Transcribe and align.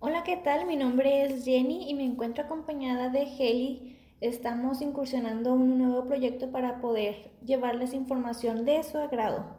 Hola, 0.00 0.22
¿qué 0.22 0.36
tal? 0.36 0.64
Mi 0.64 0.76
nombre 0.76 1.24
es 1.24 1.44
Jenny 1.44 1.90
y 1.90 1.94
me 1.94 2.04
encuentro 2.04 2.44
acompañada 2.44 3.08
de 3.08 3.22
Heli. 3.22 3.96
Estamos 4.20 4.80
incursionando 4.80 5.52
un 5.54 5.76
nuevo 5.76 6.04
proyecto 6.04 6.52
para 6.52 6.80
poder 6.80 7.32
llevarles 7.44 7.94
información 7.94 8.64
de 8.64 8.80
su 8.84 8.96
agrado. 8.96 9.56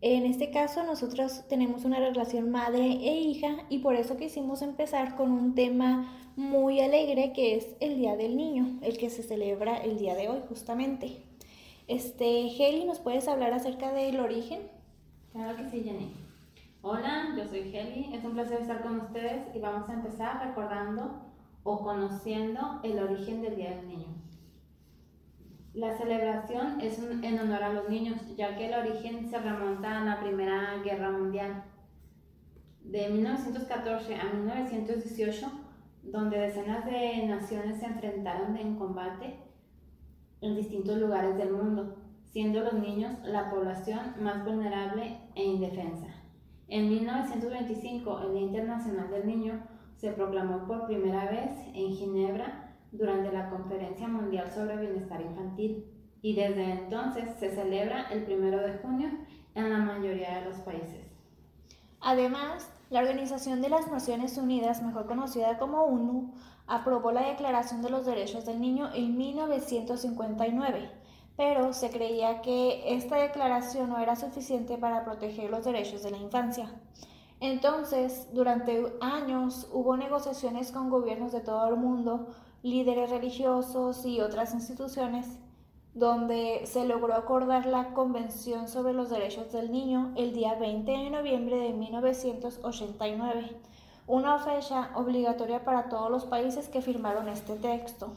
En 0.00 0.26
este 0.26 0.52
caso, 0.52 0.84
nosotros 0.84 1.42
tenemos 1.48 1.84
una 1.84 1.98
relación 1.98 2.52
madre 2.52 2.84
e 2.84 3.20
hija 3.20 3.64
y 3.68 3.80
por 3.80 3.96
eso 3.96 4.16
quisimos 4.16 4.62
empezar 4.62 5.16
con 5.16 5.32
un 5.32 5.56
tema 5.56 6.08
muy 6.36 6.80
alegre 6.80 7.32
que 7.32 7.56
es 7.56 7.74
el 7.80 7.96
Día 7.96 8.14
del 8.14 8.36
Niño, 8.36 8.78
el 8.80 8.96
que 8.96 9.10
se 9.10 9.24
celebra 9.24 9.78
el 9.78 9.98
día 9.98 10.14
de 10.14 10.28
hoy 10.28 10.38
justamente. 10.48 11.16
Este, 11.88 12.46
Heli, 12.46 12.84
¿nos 12.84 13.00
puedes 13.00 13.26
hablar 13.26 13.52
acerca 13.52 13.92
del 13.92 14.20
origen? 14.20 14.60
Claro 15.32 15.56
que 15.56 15.68
sí, 15.68 15.82
Jenny. 15.82 16.23
Hola, 16.86 17.32
yo 17.34 17.46
soy 17.46 17.74
Heli, 17.74 18.14
es 18.14 18.22
un 18.26 18.34
placer 18.34 18.60
estar 18.60 18.82
con 18.82 19.00
ustedes 19.00 19.56
y 19.56 19.58
vamos 19.58 19.88
a 19.88 19.94
empezar 19.94 20.46
recordando 20.46 21.32
o 21.62 21.82
conociendo 21.82 22.80
el 22.82 22.98
origen 22.98 23.40
del 23.40 23.56
Día 23.56 23.70
del 23.70 23.88
Niño. 23.88 24.08
La 25.72 25.96
celebración 25.96 26.78
es 26.82 26.98
en 26.98 27.38
honor 27.38 27.62
a 27.62 27.72
los 27.72 27.88
niños, 27.88 28.36
ya 28.36 28.58
que 28.58 28.66
el 28.66 28.74
origen 28.74 29.30
se 29.30 29.38
remonta 29.38 30.02
a 30.02 30.04
la 30.04 30.20
Primera 30.20 30.82
Guerra 30.84 31.10
Mundial. 31.10 31.64
De 32.82 33.08
1914 33.08 34.16
a 34.16 34.24
1918, 34.34 35.50
donde 36.02 36.38
decenas 36.38 36.84
de 36.84 37.26
naciones 37.26 37.80
se 37.80 37.86
enfrentaron 37.86 38.58
en 38.58 38.76
combate 38.76 39.38
en 40.42 40.54
distintos 40.54 40.98
lugares 40.98 41.34
del 41.38 41.50
mundo, 41.50 41.96
siendo 42.26 42.60
los 42.60 42.74
niños 42.74 43.16
la 43.22 43.48
población 43.50 44.16
más 44.20 44.44
vulnerable 44.44 45.16
e 45.34 45.44
indefensa. 45.44 46.23
En 46.68 46.88
1925, 46.88 48.20
el 48.20 48.32
Día 48.32 48.42
Internacional 48.42 49.10
del 49.10 49.26
Niño 49.26 49.62
se 49.96 50.12
proclamó 50.12 50.66
por 50.66 50.86
primera 50.86 51.30
vez 51.30 51.50
en 51.74 51.92
Ginebra 51.92 52.74
durante 52.92 53.32
la 53.32 53.50
Conferencia 53.50 54.08
Mundial 54.08 54.50
sobre 54.52 54.76
Bienestar 54.76 55.20
Infantil 55.20 55.84
y 56.22 56.34
desde 56.34 56.72
entonces 56.72 57.30
se 57.38 57.50
celebra 57.50 58.06
el 58.10 58.24
1 58.24 58.58
de 58.58 58.78
junio 58.78 59.10
en 59.54 59.70
la 59.70 59.78
mayoría 59.78 60.38
de 60.38 60.46
los 60.46 60.56
países. 60.60 61.04
Además, 62.00 62.70
la 62.90 63.00
Organización 63.00 63.60
de 63.60 63.68
las 63.68 63.90
Naciones 63.90 64.36
Unidas, 64.38 64.82
mejor 64.82 65.06
conocida 65.06 65.58
como 65.58 65.84
ONU, 65.84 66.32
aprobó 66.66 67.12
la 67.12 67.28
Declaración 67.28 67.82
de 67.82 67.90
los 67.90 68.06
Derechos 68.06 68.46
del 68.46 68.60
Niño 68.60 68.90
en 68.94 69.16
1959, 69.16 70.90
pero 71.36 71.72
se 71.72 71.90
creía 71.90 72.42
que 72.42 72.94
esta 72.94 73.16
declaración 73.16 73.90
no 73.90 73.98
era 73.98 74.16
suficiente 74.16 74.78
para 74.78 75.04
proteger 75.04 75.50
los 75.50 75.64
derechos 75.64 76.02
de 76.02 76.10
la 76.12 76.18
infancia. 76.18 76.70
Entonces, 77.40 78.28
durante 78.32 78.92
años 79.00 79.68
hubo 79.72 79.96
negociaciones 79.96 80.70
con 80.70 80.90
gobiernos 80.90 81.32
de 81.32 81.40
todo 81.40 81.68
el 81.68 81.76
mundo, 81.76 82.28
líderes 82.62 83.10
religiosos 83.10 84.06
y 84.06 84.20
otras 84.20 84.54
instituciones 84.54 85.26
donde 85.94 86.62
se 86.64 86.84
logró 86.86 87.14
acordar 87.14 87.66
la 87.66 87.94
Convención 87.94 88.68
sobre 88.68 88.92
los 88.92 89.10
Derechos 89.10 89.52
del 89.52 89.70
Niño 89.70 90.12
el 90.16 90.32
día 90.32 90.54
20 90.54 90.90
de 90.90 91.10
noviembre 91.10 91.56
de 91.56 91.72
1989, 91.72 93.56
una 94.06 94.38
fecha 94.38 94.90
obligatoria 94.94 95.64
para 95.64 95.88
todos 95.88 96.10
los 96.10 96.24
países 96.24 96.68
que 96.68 96.82
firmaron 96.82 97.28
este 97.28 97.54
texto. 97.54 98.12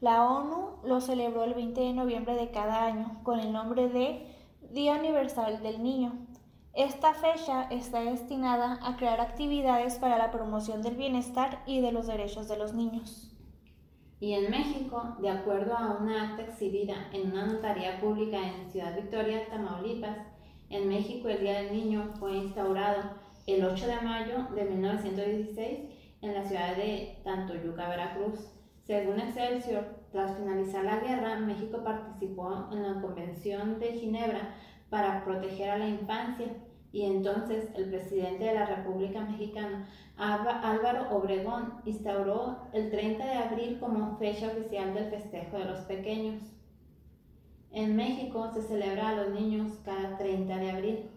La 0.00 0.24
ONU 0.24 0.76
lo 0.84 1.00
celebró 1.00 1.44
el 1.44 1.54
20 1.54 1.80
de 1.80 1.92
noviembre 1.94 2.34
de 2.34 2.50
cada 2.50 2.84
año 2.84 3.20
con 3.22 3.40
el 3.40 3.50
nombre 3.50 3.88
de 3.88 4.26
Día 4.70 4.96
Universal 4.96 5.62
del 5.62 5.82
Niño. 5.82 6.26
Esta 6.74 7.14
fecha 7.14 7.62
está 7.70 8.00
destinada 8.00 8.78
a 8.82 8.96
crear 8.96 9.22
actividades 9.22 9.94
para 9.94 10.18
la 10.18 10.30
promoción 10.30 10.82
del 10.82 10.96
bienestar 10.96 11.62
y 11.66 11.80
de 11.80 11.92
los 11.92 12.06
derechos 12.06 12.46
de 12.46 12.58
los 12.58 12.74
niños. 12.74 13.34
Y 14.20 14.34
en 14.34 14.50
México, 14.50 15.16
de 15.22 15.30
acuerdo 15.30 15.74
a 15.74 15.96
una 15.98 16.30
acta 16.30 16.42
exhibida 16.42 17.08
en 17.12 17.32
una 17.32 17.46
notaría 17.46 17.98
pública 17.98 18.38
en 18.38 18.70
Ciudad 18.70 18.94
Victoria, 18.94 19.48
Tamaulipas, 19.48 20.18
en 20.68 20.88
México 20.88 21.28
el 21.28 21.40
Día 21.40 21.62
del 21.62 21.72
Niño 21.72 22.12
fue 22.18 22.36
instaurado 22.36 23.02
el 23.46 23.64
8 23.64 23.86
de 23.86 24.00
mayo 24.02 24.46
de 24.54 24.64
1916 24.64 25.80
en 26.20 26.34
la 26.34 26.44
ciudad 26.44 26.76
de 26.76 27.18
Tantoyuca, 27.24 27.88
Veracruz. 27.88 28.55
Según 28.86 29.18
Excelsior, 29.18 29.84
tras 30.12 30.36
finalizar 30.36 30.84
la 30.84 31.00
guerra, 31.00 31.40
México 31.40 31.82
participó 31.82 32.68
en 32.70 32.82
la 32.84 33.00
Convención 33.00 33.80
de 33.80 33.94
Ginebra 33.94 34.54
para 34.90 35.24
proteger 35.24 35.70
a 35.70 35.78
la 35.78 35.88
infancia 35.88 36.46
y 36.92 37.02
entonces 37.02 37.68
el 37.74 37.90
presidente 37.90 38.44
de 38.44 38.54
la 38.54 38.64
República 38.64 39.20
Mexicana, 39.22 39.88
Álvaro 40.16 41.10
Obregón, 41.10 41.74
instauró 41.84 42.58
el 42.72 42.90
30 42.90 43.26
de 43.26 43.34
abril 43.34 43.78
como 43.80 44.16
fecha 44.18 44.46
oficial 44.46 44.94
del 44.94 45.10
festejo 45.10 45.58
de 45.58 45.64
los 45.64 45.80
pequeños. 45.80 46.40
En 47.72 47.96
México 47.96 48.48
se 48.54 48.62
celebra 48.62 49.08
a 49.08 49.16
los 49.16 49.34
niños 49.34 49.72
cada 49.84 50.16
30 50.16 50.56
de 50.56 50.70
abril 50.70 51.10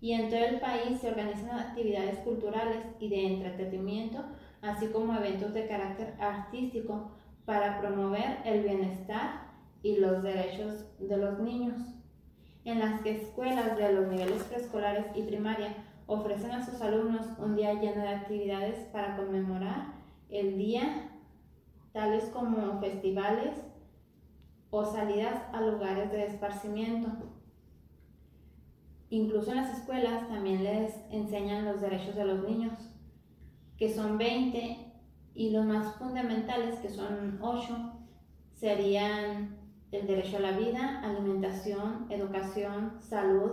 y 0.00 0.12
en 0.12 0.30
todo 0.30 0.40
el 0.40 0.58
país 0.58 0.98
se 1.00 1.10
organizan 1.10 1.58
actividades 1.58 2.18
culturales 2.20 2.78
y 2.98 3.08
de 3.10 3.26
entretenimiento, 3.26 4.24
así 4.62 4.88
como 4.88 5.14
eventos 5.14 5.54
de 5.54 5.66
carácter 5.66 6.14
artístico 6.20 7.12
para 7.44 7.80
promover 7.80 8.38
el 8.44 8.62
bienestar 8.62 9.50
y 9.82 9.96
los 9.96 10.22
derechos 10.22 10.84
de 10.98 11.16
los 11.16 11.38
niños 11.38 11.76
en 12.64 12.78
las 12.78 13.00
que 13.00 13.22
escuelas 13.22 13.76
de 13.76 13.92
los 13.92 14.08
niveles 14.08 14.42
preescolares 14.44 15.06
y 15.14 15.22
primaria 15.22 15.74
ofrecen 16.06 16.50
a 16.50 16.64
sus 16.64 16.80
alumnos 16.80 17.26
un 17.38 17.56
día 17.56 17.74
lleno 17.74 18.02
de 18.02 18.08
actividades 18.08 18.84
para 18.92 19.16
conmemorar 19.16 19.94
el 20.28 20.58
día, 20.58 21.10
tales 21.92 22.24
como 22.26 22.78
festivales 22.80 23.60
o 24.70 24.84
salidas 24.84 25.42
a 25.52 25.60
lugares 25.60 26.10
de 26.12 26.26
esparcimiento. 26.26 27.08
Incluso 29.08 29.50
en 29.50 29.56
las 29.56 29.78
escuelas 29.78 30.28
también 30.28 30.62
les 30.62 30.94
enseñan 31.10 31.64
los 31.64 31.80
derechos 31.80 32.14
de 32.14 32.24
los 32.24 32.44
niños, 32.48 32.74
que 33.80 33.92
son 33.92 34.18
20, 34.18 34.76
y 35.34 35.50
los 35.50 35.64
más 35.64 35.96
fundamentales, 35.96 36.78
que 36.80 36.90
son 36.90 37.38
8, 37.40 37.92
serían 38.52 39.56
el 39.90 40.06
derecho 40.06 40.36
a 40.36 40.40
la 40.40 40.52
vida, 40.52 41.00
alimentación, 41.02 42.06
educación, 42.10 42.98
salud, 43.00 43.52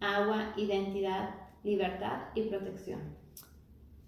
agua, 0.00 0.54
identidad, 0.56 1.34
libertad 1.62 2.22
y 2.34 2.44
protección. 2.44 3.00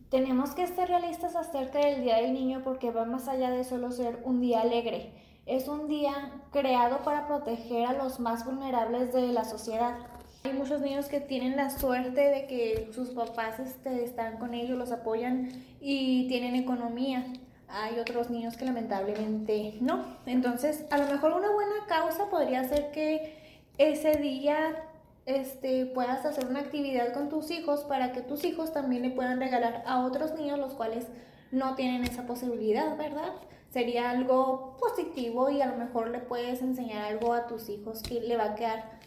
Tenemos 0.09 0.55
que 0.55 0.67
ser 0.67 0.89
realistas 0.89 1.37
acerca 1.37 1.81
del 1.81 2.03
Día 2.03 2.17
del 2.17 2.33
Niño 2.33 2.63
porque 2.65 2.91
va 2.91 3.05
más 3.05 3.29
allá 3.29 3.51
de 3.51 3.63
solo 3.63 3.93
ser 3.93 4.23
un 4.25 4.41
día 4.41 4.63
alegre. 4.63 5.13
Es 5.45 5.69
un 5.69 5.87
día 5.87 6.43
creado 6.51 7.05
para 7.05 7.27
proteger 7.27 7.87
a 7.87 7.93
los 7.93 8.21
más 8.21 8.47
vulnerables 8.47 9.13
de 9.13 9.33
la 9.33 9.45
sociedad. 9.45 9.99
Hay 10.45 10.53
muchos 10.53 10.81
niños 10.81 11.07
que 11.07 11.21
tienen 11.21 11.57
la 11.57 11.71
suerte 11.71 12.21
de 12.21 12.47
que 12.47 12.91
sus 12.93 13.11
papás 13.11 13.59
este, 13.59 14.05
están 14.05 14.39
con 14.39 14.55
ellos, 14.55 14.79
los 14.79 14.93
apoyan 14.93 15.51
y 15.81 16.29
tienen 16.29 16.55
economía 16.55 17.25
hay 17.69 17.99
otros 17.99 18.31
niños 18.31 18.57
que 18.57 18.65
lamentablemente 18.65 19.77
no. 19.81 20.05
Entonces, 20.27 20.87
a 20.91 20.99
lo 20.99 21.07
mejor 21.07 21.33
una 21.33 21.51
buena 21.51 21.75
causa 21.87 22.31
podría 22.31 22.65
ser 22.65 22.91
que 22.93 23.37
ese 23.77 24.17
día 24.17 24.85
este, 25.27 25.87
puedas 25.87 26.25
hacer 26.25 26.47
una 26.47 26.61
actividad 26.61 27.13
con 27.13 27.29
tus 27.29 27.51
hijos 27.51 27.85
para 27.85 28.13
que 28.13 28.23
tus 28.23 28.45
hijos 28.45 28.73
también 28.73 29.03
le 29.03 29.11
puedan 29.11 29.39
regalar 29.39 29.83
a 29.87 30.05
otros 30.05 30.35
niños 30.35 30.59
los 30.59 30.73
cuales 30.75 31.07
no 31.53 31.75
tienen 31.75 32.05
esa 32.05 32.27
posibilidad, 32.27 32.97
¿verdad? 32.97 33.33
Sería 33.71 34.11
algo 34.11 34.77
positivo 34.81 35.51
y 35.51 35.61
a 35.61 35.67
lo 35.67 35.77
mejor 35.77 36.09
le 36.09 36.21
puedes 36.21 36.63
enseñar 36.63 37.05
algo 37.05 37.35
a 37.35 37.47
tus 37.47 37.69
hijos 37.69 38.03
que 38.03 38.21
le 38.21 38.37
va 38.37 38.45
a 38.45 38.55
quedar 38.55 38.99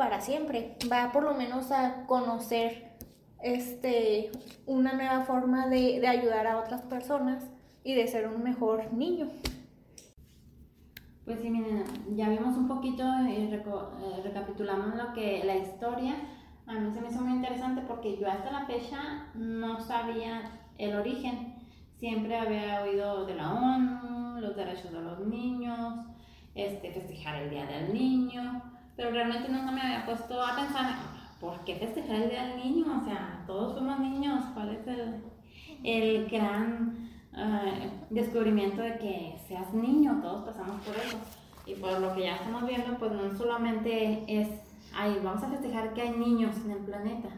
para 0.00 0.22
siempre. 0.22 0.78
Va 0.90 1.12
por 1.12 1.24
lo 1.24 1.34
menos 1.34 1.70
a 1.70 2.06
conocer 2.06 2.96
este, 3.42 4.30
una 4.64 4.94
nueva 4.94 5.26
forma 5.26 5.66
de, 5.66 6.00
de 6.00 6.08
ayudar 6.08 6.46
a 6.46 6.58
otras 6.58 6.80
personas 6.80 7.44
y 7.84 7.92
de 7.92 8.06
ser 8.06 8.26
un 8.26 8.42
mejor 8.42 8.94
niño. 8.94 9.28
Pues 11.26 11.40
sí, 11.40 11.50
miren, 11.50 11.84
ya 12.16 12.30
vimos 12.30 12.56
un 12.56 12.66
poquito 12.66 13.04
y 13.28 13.52
eh, 13.52 14.20
recapitulamos 14.24 14.94
lo 14.94 15.12
que 15.12 15.44
la 15.44 15.56
historia. 15.56 16.16
A 16.66 16.72
mí 16.72 16.90
se 16.94 17.02
me 17.02 17.08
hizo 17.08 17.20
muy 17.20 17.34
interesante 17.34 17.82
porque 17.86 18.16
yo 18.16 18.26
hasta 18.26 18.50
la 18.50 18.64
fecha 18.64 19.28
no 19.34 19.80
sabía 19.80 20.50
el 20.78 20.96
origen. 20.96 21.56
Siempre 21.98 22.38
había 22.38 22.84
oído 22.84 23.26
de 23.26 23.34
la 23.34 23.52
ONU, 23.52 24.40
los 24.40 24.56
derechos 24.56 24.92
de 24.92 25.02
los 25.02 25.26
niños, 25.26 26.06
este, 26.54 26.90
festejar 26.90 27.42
el 27.42 27.50
Día 27.50 27.66
del 27.66 27.92
Niño, 27.92 28.62
pero 28.96 29.10
realmente 29.10 29.48
nunca 29.48 29.72
me 29.72 29.80
había 29.80 30.06
puesto 30.06 30.42
a 30.42 30.56
pensar, 30.56 30.94
¿por 31.40 31.60
qué 31.64 31.76
festejar 31.76 32.16
el 32.16 32.30
Día 32.30 32.46
del 32.46 32.56
Niño? 32.58 33.00
O 33.00 33.04
sea, 33.04 33.44
todos 33.46 33.74
somos 33.74 33.98
niños, 34.00 34.44
¿cuál 34.54 34.70
es 34.70 34.86
el, 34.86 35.22
el 35.82 36.28
gran 36.28 37.10
descubrimiento 38.10 38.82
de 38.82 38.98
que 38.98 39.36
seas 39.46 39.72
niño, 39.72 40.20
todos 40.20 40.44
pasamos 40.44 40.80
por 40.82 40.96
eso. 40.96 41.18
Y 41.66 41.74
por 41.74 42.00
lo 42.00 42.14
que 42.14 42.22
ya 42.22 42.36
estamos 42.36 42.66
viendo, 42.66 42.98
pues 42.98 43.12
no 43.12 43.36
solamente 43.36 44.24
es, 44.26 44.48
ay, 44.94 45.20
vamos 45.22 45.42
a 45.42 45.48
festejar 45.48 45.94
que 45.94 46.02
hay 46.02 46.10
niños 46.10 46.56
en 46.64 46.72
el 46.72 46.78
planeta. 46.78 47.28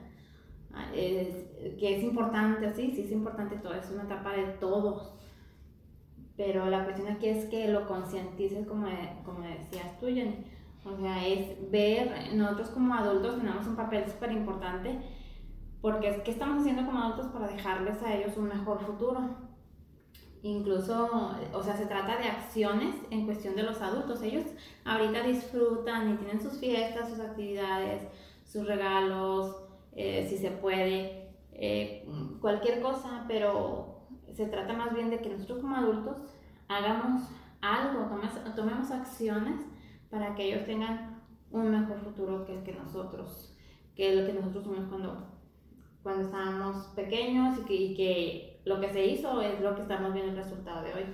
que 0.93 1.97
es 1.97 2.03
importante, 2.03 2.73
sí, 2.75 2.93
sí 2.95 3.03
es 3.03 3.13
importante 3.13 3.57
todo, 3.57 3.75
es 3.75 3.91
una 3.91 4.05
etapa 4.05 4.33
de 4.33 4.45
todos. 4.59 5.13
Pero 6.37 6.67
la 6.71 6.85
cuestión 6.85 7.09
aquí 7.09 7.29
es 7.29 7.45
que 7.47 7.69
lo 7.69 7.87
concientices, 7.87 8.67
como, 8.67 8.87
como 9.25 9.41
decías 9.41 10.01
tú, 10.01 10.07
Jenny. 10.07 10.47
O 10.85 10.97
sea, 10.97 11.27
es 11.27 11.71
ver, 11.71 12.35
nosotros 12.35 12.71
como 12.71 12.95
adultos 12.95 13.39
tenemos 13.39 13.67
un 13.67 13.77
papel 13.77 14.05
súper 14.11 14.33
importante 14.33 14.99
porque 15.81 16.09
es 16.09 16.23
que 16.23 16.31
estamos 16.31 16.61
haciendo 16.61 16.85
como 16.87 17.01
adultos 17.01 17.27
para 17.27 17.49
dejarles 17.49 18.03
a 18.03 18.15
ellos 18.15 18.37
un 18.37 18.49
mejor 18.49 18.81
futuro. 18.81 19.21
Incluso, 20.43 21.09
o 21.53 21.63
sea, 21.63 21.77
se 21.77 21.87
trata 21.87 22.17
de 22.19 22.29
acciones 22.29 22.97
en 23.11 23.27
cuestión 23.27 23.55
de 23.55 23.63
los 23.63 23.81
adultos. 23.81 24.23
Ellos 24.23 24.45
ahorita 24.85 25.23
disfrutan 25.23 26.13
y 26.13 26.17
tienen 26.17 26.41
sus 26.41 26.59
fiestas, 26.59 27.11
sus 27.11 27.21
actividades, 27.21 28.03
sus 28.45 28.67
regalos, 28.67 29.57
eh, 29.93 30.27
si 30.29 30.37
se 30.37 30.51
puede, 30.51 31.29
eh, 31.53 32.09
cualquier 32.41 32.81
cosa, 32.81 33.25
pero 33.29 34.03
se 34.33 34.47
trata 34.47 34.73
más 34.73 34.95
bien 34.95 35.11
de 35.11 35.21
que 35.21 35.29
nosotros 35.29 35.61
como 35.61 35.77
adultos 35.77 36.17
hagamos 36.69 37.23
algo, 37.61 38.09
tomemos 38.57 38.91
acciones 38.91 39.61
para 40.13 40.35
que 40.35 40.45
ellos 40.45 40.67
tengan 40.67 41.23
un 41.51 41.71
mejor 41.71 41.99
futuro 42.01 42.45
que 42.45 42.55
el 42.55 42.63
que 42.63 42.75
nosotros, 42.75 43.57
que 43.97 44.13
el 44.13 44.27
que 44.27 44.35
nosotros 44.35 44.63
tuvimos 44.63 44.89
cuando, 44.91 45.27
cuando 46.03 46.25
estábamos 46.25 46.89
pequeños 46.89 47.59
y 47.67 47.95
que, 47.95 48.61
lo 48.67 48.79
que 48.79 48.93
se 48.93 49.07
hizo 49.07 49.41
es 49.41 49.59
lo 49.63 49.75
que 49.75 49.83
estamos 49.83 50.13
viendo 50.13 50.33
el 50.33 50.37
resultado 50.37 50.83
de 50.83 50.93
hoy. 50.93 51.05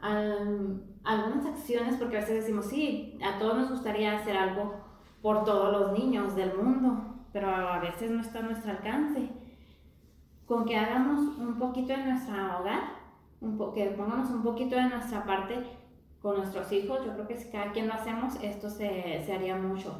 algunas 0.00 1.46
acciones, 1.46 1.96
porque 1.96 2.18
a 2.18 2.20
veces 2.20 2.42
decimos, 2.42 2.66
sí, 2.66 3.18
a 3.24 3.38
todos 3.38 3.56
nos 3.56 3.70
gustaría 3.70 4.18
hacer 4.18 4.36
algo 4.36 4.84
por 5.22 5.44
todos 5.44 5.72
los 5.72 5.98
niños 5.98 6.36
del 6.36 6.54
mundo, 6.54 7.24
pero 7.32 7.48
a 7.48 7.80
veces 7.80 8.10
no 8.10 8.20
está 8.20 8.40
a 8.40 8.42
nuestro 8.42 8.70
alcance. 8.70 9.30
Con 10.44 10.66
que 10.66 10.76
hagamos 10.76 11.38
un 11.38 11.58
poquito 11.58 11.88
de 11.88 12.04
nuestro 12.04 12.34
hogar, 12.60 12.82
un 13.40 13.72
que 13.72 13.86
pongamos 13.96 14.28
un 14.30 14.42
poquito 14.42 14.76
de 14.76 14.90
nuestra 14.90 15.24
parte 15.24 15.64
con 16.26 16.38
nuestros 16.38 16.72
hijos, 16.72 17.06
yo 17.06 17.12
creo 17.12 17.28
que 17.28 17.36
si 17.36 17.50
cada 17.50 17.70
quien 17.70 17.86
lo 17.86 17.94
hacemos, 17.94 18.34
esto 18.42 18.68
se, 18.68 19.22
se 19.24 19.32
haría 19.32 19.54
mucho. 19.54 19.94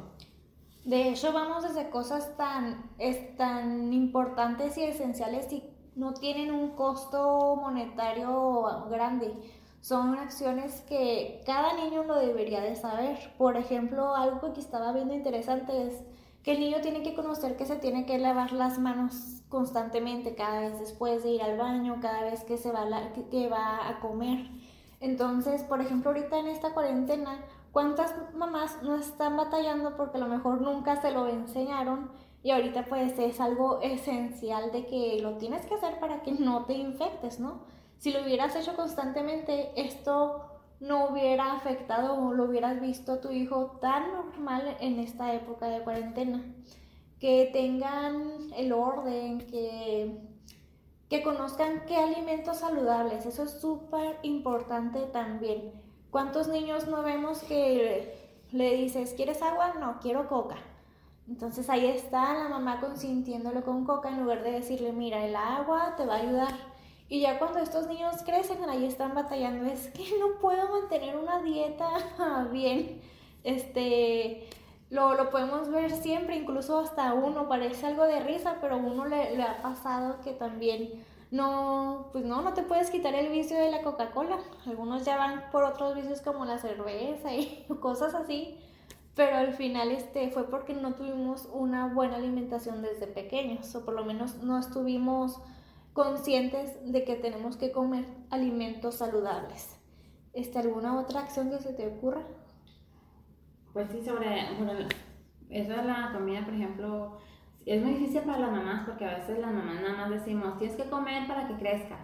De 0.83 1.07
hecho, 1.07 1.31
vamos 1.31 1.63
desde 1.63 1.89
cosas 1.89 2.35
tan, 2.35 2.91
es, 2.97 3.37
tan 3.37 3.93
importantes 3.93 4.77
y 4.77 4.83
esenciales 4.83 5.49
y 5.53 5.63
no 5.95 6.13
tienen 6.13 6.51
un 6.51 6.71
costo 6.71 7.55
monetario 7.55 8.87
grande. 8.89 9.35
Son 9.79 10.15
acciones 10.15 10.81
que 10.81 11.41
cada 11.45 11.73
niño 11.75 12.03
lo 12.03 12.15
debería 12.15 12.59
de 12.59 12.75
saber. 12.75 13.17
Por 13.37 13.55
ejemplo, 13.55 14.13
algo 14.13 14.51
que 14.51 14.59
estaba 14.59 14.91
viendo 14.91 15.13
interesante 15.13 15.87
es 15.87 16.03
que 16.43 16.51
el 16.51 16.59
niño 16.59 16.81
tiene 16.81 17.03
que 17.03 17.13
conocer 17.13 17.55
que 17.55 17.65
se 17.65 17.77
tiene 17.77 18.05
que 18.05 18.17
lavar 18.17 18.51
las 18.51 18.79
manos 18.79 19.43
constantemente, 19.47 20.35
cada 20.35 20.59
vez 20.59 20.77
después 20.77 21.23
de 21.23 21.29
ir 21.29 21.41
al 21.41 21.57
baño, 21.57 21.99
cada 22.01 22.23
vez 22.23 22.43
que 22.43 22.57
se 22.57 22.73
va, 22.73 22.85
que 23.31 23.47
va 23.47 23.87
a 23.87 24.01
comer. 24.01 24.49
Entonces, 24.99 25.63
por 25.63 25.81
ejemplo, 25.81 26.09
ahorita 26.09 26.39
en 26.39 26.47
esta 26.47 26.73
cuarentena, 26.73 27.39
¿cuántas 27.71 28.15
mamás 28.33 28.81
no 28.83 28.95
están 28.95 29.37
batallando 29.37 29.95
porque 29.95 30.17
a 30.17 30.21
lo 30.21 30.27
mejor 30.27 30.61
nunca 30.61 31.01
se 31.01 31.11
lo 31.11 31.27
enseñaron? 31.27 32.11
Y 32.43 32.51
ahorita 32.51 32.85
pues 32.85 33.17
es 33.19 33.39
algo 33.39 33.81
esencial 33.81 34.71
de 34.71 34.85
que 34.85 35.19
lo 35.21 35.37
tienes 35.37 35.65
que 35.65 35.75
hacer 35.75 35.99
para 35.99 36.21
que 36.21 36.31
no 36.31 36.65
te 36.65 36.73
infectes, 36.73 37.39
¿no? 37.39 37.61
Si 37.97 38.11
lo 38.11 38.21
hubieras 38.21 38.55
hecho 38.55 38.75
constantemente, 38.75 39.71
esto 39.75 40.45
no 40.79 41.09
hubiera 41.09 41.53
afectado 41.53 42.13
o 42.15 42.33
lo 42.33 42.45
hubieras 42.45 42.79
visto 42.79 43.13
a 43.13 43.21
tu 43.21 43.31
hijo 43.31 43.77
tan 43.81 44.11
normal 44.13 44.77
en 44.79 44.99
esta 44.99 45.33
época 45.33 45.67
de 45.67 45.81
cuarentena. 45.81 46.43
Que 47.19 47.49
tengan 47.51 48.53
el 48.55 48.71
orden, 48.71 49.39
que 49.39 50.36
que 51.09 51.23
conozcan 51.23 51.83
qué 51.87 51.97
alimentos 51.97 52.57
saludables, 52.57 53.25
eso 53.25 53.43
es 53.43 53.59
súper 53.61 54.17
importante 54.23 55.01
también. 55.03 55.71
¿Cuántos 56.11 56.47
niños 56.47 56.87
no 56.87 57.03
vemos 57.03 57.39
que 57.43 58.41
le 58.51 58.75
dices, 58.75 59.13
¿quieres 59.13 59.41
agua? 59.41 59.73
No, 59.79 59.99
quiero 59.99 60.27
coca. 60.27 60.57
Entonces 61.27 61.69
ahí 61.69 61.85
está 61.85 62.33
la 62.33 62.47
mamá 62.47 62.79
consintiéndolo 62.79 63.63
con 63.63 63.83
coca 63.83 64.09
en 64.09 64.21
lugar 64.21 64.43
de 64.43 64.51
decirle, 64.51 64.93
mira, 64.93 65.25
el 65.25 65.35
agua 65.35 65.95
te 65.97 66.05
va 66.05 66.15
a 66.15 66.21
ayudar. 66.21 66.55
Y 67.09 67.21
ya 67.21 67.39
cuando 67.39 67.59
estos 67.59 67.87
niños 67.87 68.17
crecen, 68.25 68.63
ahí 68.69 68.85
están 68.85 69.13
batallando, 69.13 69.65
es 69.65 69.87
que 69.89 70.03
no 70.19 70.39
puedo 70.41 70.69
mantener 70.69 71.17
una 71.17 71.41
dieta 71.41 71.89
bien. 72.51 73.01
Este, 73.43 74.47
lo, 74.89 75.15
lo, 75.15 75.29
podemos 75.29 75.69
ver 75.69 75.91
siempre, 75.91 76.37
incluso 76.37 76.79
hasta 76.79 77.13
uno, 77.13 77.49
parece 77.49 77.85
algo 77.85 78.05
de 78.05 78.21
risa, 78.21 78.57
pero 78.61 78.77
uno 78.77 79.05
le, 79.05 79.35
le, 79.35 79.43
ha 79.43 79.61
pasado 79.61 80.21
que 80.21 80.31
también 80.31 81.03
no, 81.29 82.07
pues 82.13 82.23
no, 82.23 82.41
no 82.41 82.53
te 82.53 82.63
puedes 82.63 82.89
quitar 82.89 83.13
el 83.13 83.29
vicio 83.29 83.57
de 83.57 83.69
la 83.69 83.81
Coca-Cola. 83.81 84.37
Algunos 84.65 85.03
ya 85.03 85.17
van 85.17 85.43
por 85.51 85.63
otros 85.63 85.95
vicios 85.95 86.21
como 86.21 86.45
la 86.45 86.57
cerveza 86.57 87.33
y 87.33 87.65
cosas 87.81 88.13
así, 88.15 88.57
pero 89.15 89.35
al 89.35 89.53
final 89.53 89.91
este 89.91 90.29
fue 90.29 90.49
porque 90.49 90.73
no 90.73 90.93
tuvimos 90.93 91.49
una 91.51 91.93
buena 91.93 92.15
alimentación 92.15 92.81
desde 92.81 93.07
pequeños, 93.07 93.75
o 93.75 93.83
por 93.83 93.93
lo 93.93 94.05
menos 94.05 94.35
no 94.37 94.57
estuvimos 94.57 95.41
conscientes 95.91 96.75
de 96.85 97.03
que 97.03 97.15
tenemos 97.15 97.57
que 97.57 97.71
comer 97.71 98.05
alimentos 98.29 98.95
saludables. 98.95 99.75
Este, 100.33 100.59
¿Alguna 100.59 100.99
otra 100.99 101.21
acción 101.21 101.49
que 101.49 101.57
se 101.57 101.73
te 101.73 101.87
ocurra? 101.87 102.21
Pues 103.77 103.91
sí, 103.91 104.01
sobre, 104.01 104.41
eso 105.51 105.71
de 105.71 105.83
la 105.83 106.11
comida, 106.11 106.43
por 106.43 106.55
ejemplo, 106.55 107.19
es 107.63 107.79
muy 107.79 107.93
difícil 107.93 108.21
para 108.21 108.39
las 108.39 108.51
mamás 108.51 108.87
porque 108.87 109.05
a 109.05 109.19
veces 109.19 109.37
las 109.37 109.53
mamás 109.53 109.79
nada 109.81 109.97
más 109.97 110.09
decimos, 110.09 110.57
tienes 110.57 110.75
que 110.75 110.89
comer 110.89 111.27
para 111.27 111.47
que 111.47 111.57
crezcas, 111.57 111.99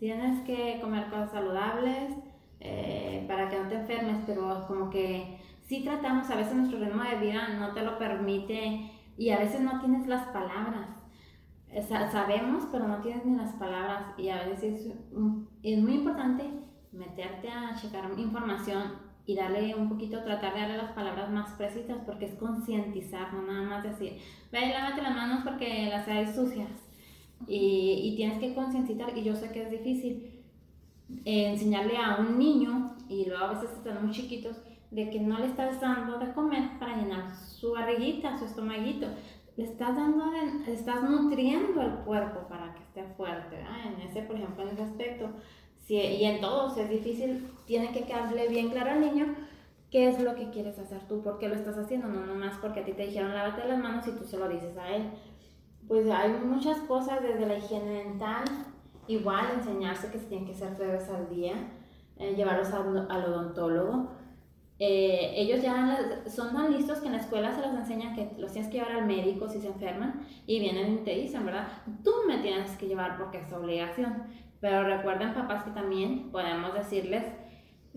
tienes 0.00 0.40
que 0.40 0.80
comer 0.80 1.08
cosas 1.10 1.30
saludables 1.30 2.16
eh, 2.58 3.24
para 3.28 3.48
que 3.48 3.60
no 3.60 3.68
te 3.68 3.76
enfermes, 3.76 4.24
pero 4.26 4.66
como 4.66 4.90
que 4.90 5.38
sí 5.62 5.84
tratamos, 5.84 6.28
a 6.30 6.34
veces 6.34 6.56
nuestro 6.56 6.80
ritmo 6.80 7.04
de 7.04 7.24
vida 7.24 7.46
no 7.60 7.72
te 7.74 7.82
lo 7.82 7.96
permite 7.96 8.90
y 9.16 9.30
a 9.30 9.38
veces 9.38 9.60
no 9.60 9.78
tienes 9.78 10.08
las 10.08 10.26
palabras. 10.30 10.88
Sabemos, 12.10 12.66
pero 12.72 12.88
no 12.88 13.00
tienes 13.02 13.24
ni 13.24 13.36
las 13.36 13.52
palabras 13.52 14.18
y 14.18 14.30
a 14.30 14.46
veces 14.48 14.92
es 15.62 15.78
muy 15.78 15.94
importante 15.94 16.50
meterte 16.90 17.48
a 17.50 17.72
checar 17.76 18.10
información 18.18 19.03
y 19.26 19.34
darle 19.34 19.74
un 19.74 19.88
poquito, 19.88 20.22
tratar 20.22 20.54
de 20.54 20.60
darle 20.60 20.76
las 20.76 20.92
palabras 20.92 21.30
más 21.30 21.52
precisas 21.52 21.98
porque 22.04 22.26
es 22.26 22.34
concientizar, 22.34 23.32
no 23.32 23.42
nada 23.42 23.62
más 23.62 23.82
decir, 23.82 24.18
ve 24.52 24.66
y 24.66 24.68
lávate 24.70 25.02
las 25.02 25.14
manos 25.14 25.40
porque 25.44 25.88
las 25.88 26.06
hay 26.08 26.26
sucias. 26.26 26.70
Y, 27.46 28.00
y 28.02 28.16
tienes 28.16 28.38
que 28.38 28.54
concientizar, 28.54 29.16
y 29.16 29.24
yo 29.24 29.34
sé 29.34 29.50
que 29.50 29.62
es 29.62 29.70
difícil, 29.70 30.42
eh, 31.24 31.50
enseñarle 31.50 31.96
a 31.96 32.16
un 32.16 32.38
niño, 32.38 32.96
y 33.08 33.26
luego 33.26 33.44
a 33.44 33.52
veces 33.54 33.70
están 33.72 34.04
muy 34.04 34.14
chiquitos, 34.14 34.56
de 34.90 35.10
que 35.10 35.20
no 35.20 35.38
le 35.38 35.46
estás 35.46 35.80
dando 35.80 36.18
de 36.18 36.32
comer 36.32 36.78
para 36.78 36.96
llenar 36.96 37.34
su 37.34 37.72
barriguita, 37.72 38.38
su 38.38 38.44
estomaguito. 38.44 39.08
Le 39.56 39.64
estás 39.64 39.96
dando, 39.96 40.30
le 40.30 40.72
estás 40.72 41.02
nutriendo 41.02 41.80
el 41.82 41.94
cuerpo 42.04 42.48
para 42.48 42.74
que 42.74 42.82
esté 42.82 43.04
fuerte, 43.16 43.56
En 43.86 44.00
ese, 44.00 44.22
por 44.22 44.36
ejemplo, 44.36 44.62
en 44.64 44.70
ese 44.70 44.82
aspecto 44.82 45.30
y 45.88 46.24
en 46.24 46.40
todos 46.40 46.76
es 46.78 46.88
difícil, 46.88 47.46
tiene 47.66 47.92
que 47.92 48.04
quedarle 48.04 48.48
bien 48.48 48.70
claro 48.70 48.92
al 48.92 49.00
niño 49.00 49.34
qué 49.94 50.08
es 50.08 50.20
lo 50.20 50.34
que 50.34 50.50
quieres 50.50 50.76
hacer 50.80 51.06
tú, 51.06 51.22
por 51.22 51.38
qué 51.38 51.48
lo 51.48 51.54
estás 51.54 51.78
haciendo, 51.78 52.08
no 52.08 52.26
nomás 52.26 52.58
porque 52.58 52.80
a 52.80 52.84
ti 52.84 52.94
te 52.94 53.06
dijeron 53.06 53.32
lávate 53.32 53.68
las 53.68 53.78
manos 53.78 54.04
y 54.08 54.10
tú 54.10 54.24
se 54.24 54.36
lo 54.36 54.48
dices 54.48 54.76
a 54.76 54.88
él. 54.88 55.04
Pues 55.86 56.10
hay 56.10 56.32
muchas 56.32 56.78
cosas 56.80 57.22
desde 57.22 57.46
la 57.46 57.58
higiene 57.58 58.02
dental, 58.02 58.44
igual 59.06 59.46
enseñarse 59.54 60.10
que 60.10 60.18
se 60.18 60.26
tienen 60.26 60.46
que 60.46 60.52
hacer 60.52 60.74
tres 60.74 60.90
veces 60.90 61.10
al 61.10 61.28
día, 61.28 61.52
eh, 62.16 62.34
llevarlos 62.34 62.72
al, 62.72 63.24
odontólogo. 63.24 64.10
Eh, 64.80 65.32
ellos 65.36 65.62
ya 65.62 65.96
son 66.26 66.52
tan 66.52 66.72
listos 66.72 66.98
que 66.98 67.06
en 67.06 67.12
la 67.12 67.20
escuela 67.20 67.54
se 67.54 67.60
les 67.60 67.70
enseña 67.70 68.16
que 68.16 68.32
los 68.36 68.50
tienes 68.50 68.68
que 68.72 68.78
llevar 68.78 68.96
al 68.96 69.06
médico 69.06 69.48
si 69.48 69.60
se 69.60 69.68
enferman 69.68 70.26
y 70.44 70.58
vienen 70.58 70.94
y 70.94 70.96
te 71.04 71.14
dicen, 71.14 71.46
¿verdad? 71.46 71.68
Tú 72.02 72.10
me 72.26 72.38
tienes 72.38 72.76
que 72.76 72.88
llevar 72.88 73.16
porque 73.16 73.38
es 73.38 73.52
obligación. 73.52 74.24
Pero 74.64 74.82
recuerden, 74.82 75.34
papás, 75.34 75.62
que 75.62 75.72
también 75.72 76.30
podemos 76.30 76.72
decirles, 76.72 77.22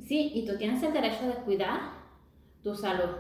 sí, 0.05 0.33
y 0.35 0.45
tú 0.45 0.57
tienes 0.57 0.83
el 0.83 0.91
derecho 0.91 1.25
de 1.25 1.35
cuidar 1.45 1.79
tu 2.61 2.75
salud, 2.75 3.15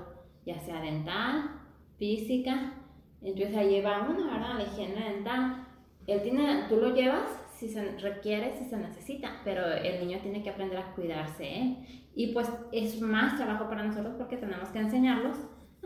ya 0.45 0.59
sea 0.59 0.81
dental, 0.81 1.51
física. 1.97 2.73
Entonces 3.21 3.55
ahí 3.55 3.79
va 3.79 4.01
una, 4.01 4.33
¿verdad? 4.33 4.55
La 4.57 4.63
higiene 4.63 5.13
dental. 5.13 5.65
Él 6.07 6.23
tiene, 6.23 6.65
tú 6.67 6.75
lo 6.75 6.93
llevas 6.93 7.23
si 7.53 7.69
se 7.69 7.97
requiere, 7.99 8.53
si 8.57 8.65
se 8.65 8.75
necesita, 8.75 9.39
pero 9.45 9.65
el 9.65 10.05
niño 10.05 10.19
tiene 10.21 10.43
que 10.43 10.49
aprender 10.49 10.79
a 10.79 10.93
cuidarse. 10.93 11.45
¿eh? 11.45 12.09
Y 12.15 12.33
pues 12.33 12.51
es 12.73 12.99
más 12.99 13.37
trabajo 13.37 13.69
para 13.69 13.85
nosotros 13.85 14.15
porque 14.17 14.35
tenemos 14.35 14.67
que 14.71 14.79
enseñarlos 14.79 15.37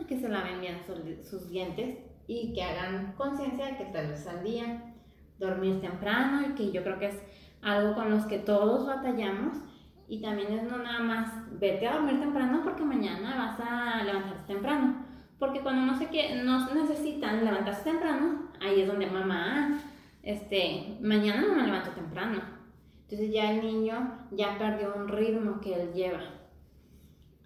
a 0.02 0.04
que 0.08 0.18
se 0.18 0.28
laven 0.28 0.60
bien 0.60 0.80
sus, 0.84 0.98
sus 1.24 1.48
dientes 1.48 1.96
y 2.26 2.52
que 2.54 2.64
hagan 2.64 3.14
conciencia 3.16 3.66
de 3.66 3.76
que 3.76 3.84
tal 3.84 4.08
vez 4.08 4.26
al 4.26 4.42
día, 4.42 4.92
dormir 5.38 5.80
temprano 5.80 6.48
y 6.48 6.54
que 6.54 6.72
yo 6.72 6.82
creo 6.82 6.98
que 6.98 7.06
es 7.06 7.22
algo 7.62 7.94
con 7.94 8.10
los 8.10 8.26
que 8.26 8.38
todos 8.38 8.86
batallamos 8.86 9.56
y 10.08 10.20
también 10.20 10.52
es 10.52 10.64
no 10.64 10.78
nada 10.78 11.00
más 11.00 11.32
vete 11.58 11.86
a 11.86 11.94
dormir 11.94 12.20
temprano 12.20 12.60
porque 12.64 12.84
mañana 12.84 13.36
vas 13.36 13.60
a 13.66 14.02
levantarte 14.02 14.52
temprano. 14.52 15.06
Porque 15.38 15.60
cuando 15.60 15.90
no, 15.90 15.98
sé 15.98 16.08
qué, 16.08 16.42
no 16.44 16.72
necesitan 16.74 17.44
levantarse 17.44 17.82
temprano, 17.82 18.50
ahí 18.60 18.82
es 18.82 18.86
donde 18.86 19.06
mamá, 19.06 19.80
este, 20.22 20.98
mañana 21.00 21.42
no 21.48 21.54
me 21.54 21.64
levanto 21.64 21.90
temprano. 21.90 22.40
Entonces 23.04 23.32
ya 23.32 23.50
el 23.50 23.62
niño 23.62 24.18
ya 24.30 24.58
perdió 24.58 24.94
un 24.94 25.08
ritmo 25.08 25.60
que 25.60 25.74
él 25.74 25.92
lleva. 25.94 26.20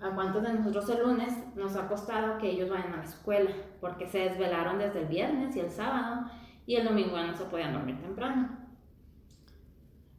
¿A 0.00 0.10
cuántos 0.10 0.42
de 0.42 0.52
nosotros 0.52 0.90
el 0.90 1.06
lunes 1.06 1.32
nos 1.54 1.74
ha 1.76 1.88
costado 1.88 2.36
que 2.38 2.50
ellos 2.50 2.68
vayan 2.68 2.92
a 2.92 2.98
la 2.98 3.04
escuela? 3.04 3.50
Porque 3.80 4.06
se 4.06 4.18
desvelaron 4.18 4.78
desde 4.78 5.02
el 5.02 5.06
viernes 5.06 5.56
y 5.56 5.60
el 5.60 5.70
sábado 5.70 6.30
y 6.66 6.76
el 6.76 6.84
domingo 6.84 7.16
ya 7.16 7.28
no 7.28 7.34
se 7.34 7.44
podían 7.44 7.72
dormir 7.72 7.98
temprano. 8.00 8.65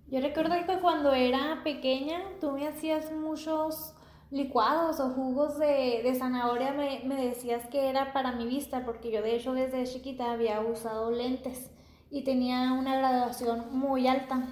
Yo 0.10 0.22
recuerdo 0.22 0.56
que 0.66 0.80
cuando 0.80 1.14
era 1.14 1.62
pequeña 1.64 2.22
tú 2.40 2.52
me 2.52 2.68
hacías 2.68 3.12
muchos 3.12 3.94
licuados 4.32 5.00
o 5.02 5.10
jugos 5.10 5.58
de, 5.60 6.02
de 6.04 6.16
zanahoria, 6.16 6.72
me, 6.72 7.02
me, 7.06 7.16
decías 7.16 7.66
que 7.68 7.90
era 7.90 8.14
para 8.14 8.32
mi 8.32 8.46
vista, 8.46 8.86
porque 8.86 9.12
yo 9.12 9.22
de 9.22 9.36
hecho 9.36 9.54
desde 9.54 9.84
chiquita 9.86 10.32
había 10.32 10.62
usado 10.62 11.12
lentes 11.12 11.72
y 12.10 12.24
tenía 12.24 12.72
una 12.74 12.98
graduación 12.98 13.66
muy 13.72 14.08
alta. 14.08 14.48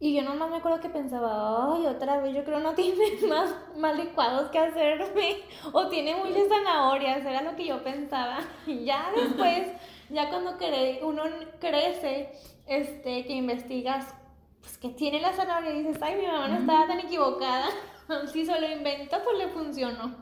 Y 0.00 0.14
yo 0.14 0.22
nomás 0.22 0.50
me 0.50 0.56
acuerdo 0.56 0.80
que 0.80 0.90
pensaba, 0.90 1.74
ay, 1.74 1.86
otra 1.86 2.20
vez, 2.20 2.34
yo 2.34 2.44
creo 2.44 2.60
no 2.60 2.74
tiene 2.74 3.26
más, 3.26 3.54
más 3.78 3.96
licuados 3.96 4.50
que 4.50 4.58
hacerme, 4.58 5.36
o 5.72 5.88
tiene 5.88 6.16
muchas 6.16 6.46
zanahorias, 6.48 7.24
era 7.24 7.40
lo 7.40 7.56
que 7.56 7.66
yo 7.66 7.82
pensaba. 7.82 8.40
Y 8.66 8.84
ya 8.84 9.10
después, 9.16 9.68
ya 10.10 10.28
cuando 10.28 10.58
uno 11.02 11.22
crece, 11.58 12.32
este, 12.66 13.24
que 13.24 13.32
investigas, 13.32 14.14
pues 14.64 14.78
que 14.78 14.88
tiene 14.88 15.20
la 15.20 15.34
zanahoria, 15.34 15.74
y 15.74 15.82
dices, 15.82 16.00
ay, 16.00 16.16
mi 16.16 16.26
mamá 16.26 16.48
no 16.48 16.56
estaba 16.56 16.86
tan 16.86 17.00
equivocada, 17.00 17.66
si 18.32 18.46
se 18.46 18.58
lo 18.58 18.66
inventa, 18.70 19.22
pues 19.22 19.36
le 19.36 19.48
funcionó. 19.48 20.14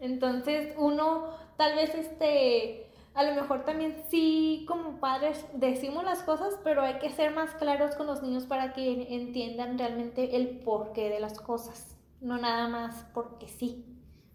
Entonces, 0.00 0.74
uno 0.78 1.36
tal 1.58 1.74
vez 1.74 1.94
este 1.94 2.90
a 3.14 3.22
lo 3.22 3.34
mejor 3.34 3.64
también 3.64 3.96
sí 4.08 4.66
como 4.68 5.00
padres 5.00 5.46
decimos 5.54 6.04
las 6.04 6.22
cosas, 6.22 6.54
pero 6.62 6.82
hay 6.82 6.98
que 6.98 7.10
ser 7.10 7.34
más 7.34 7.54
claros 7.54 7.94
con 7.96 8.06
los 8.06 8.22
niños 8.22 8.44
para 8.44 8.74
que 8.74 9.14
entiendan 9.14 9.78
realmente 9.78 10.36
el 10.36 10.58
porqué 10.58 11.08
de 11.08 11.20
las 11.20 11.40
cosas, 11.40 11.96
no 12.20 12.36
nada 12.36 12.68
más 12.68 13.06
porque 13.14 13.48
sí, 13.48 13.86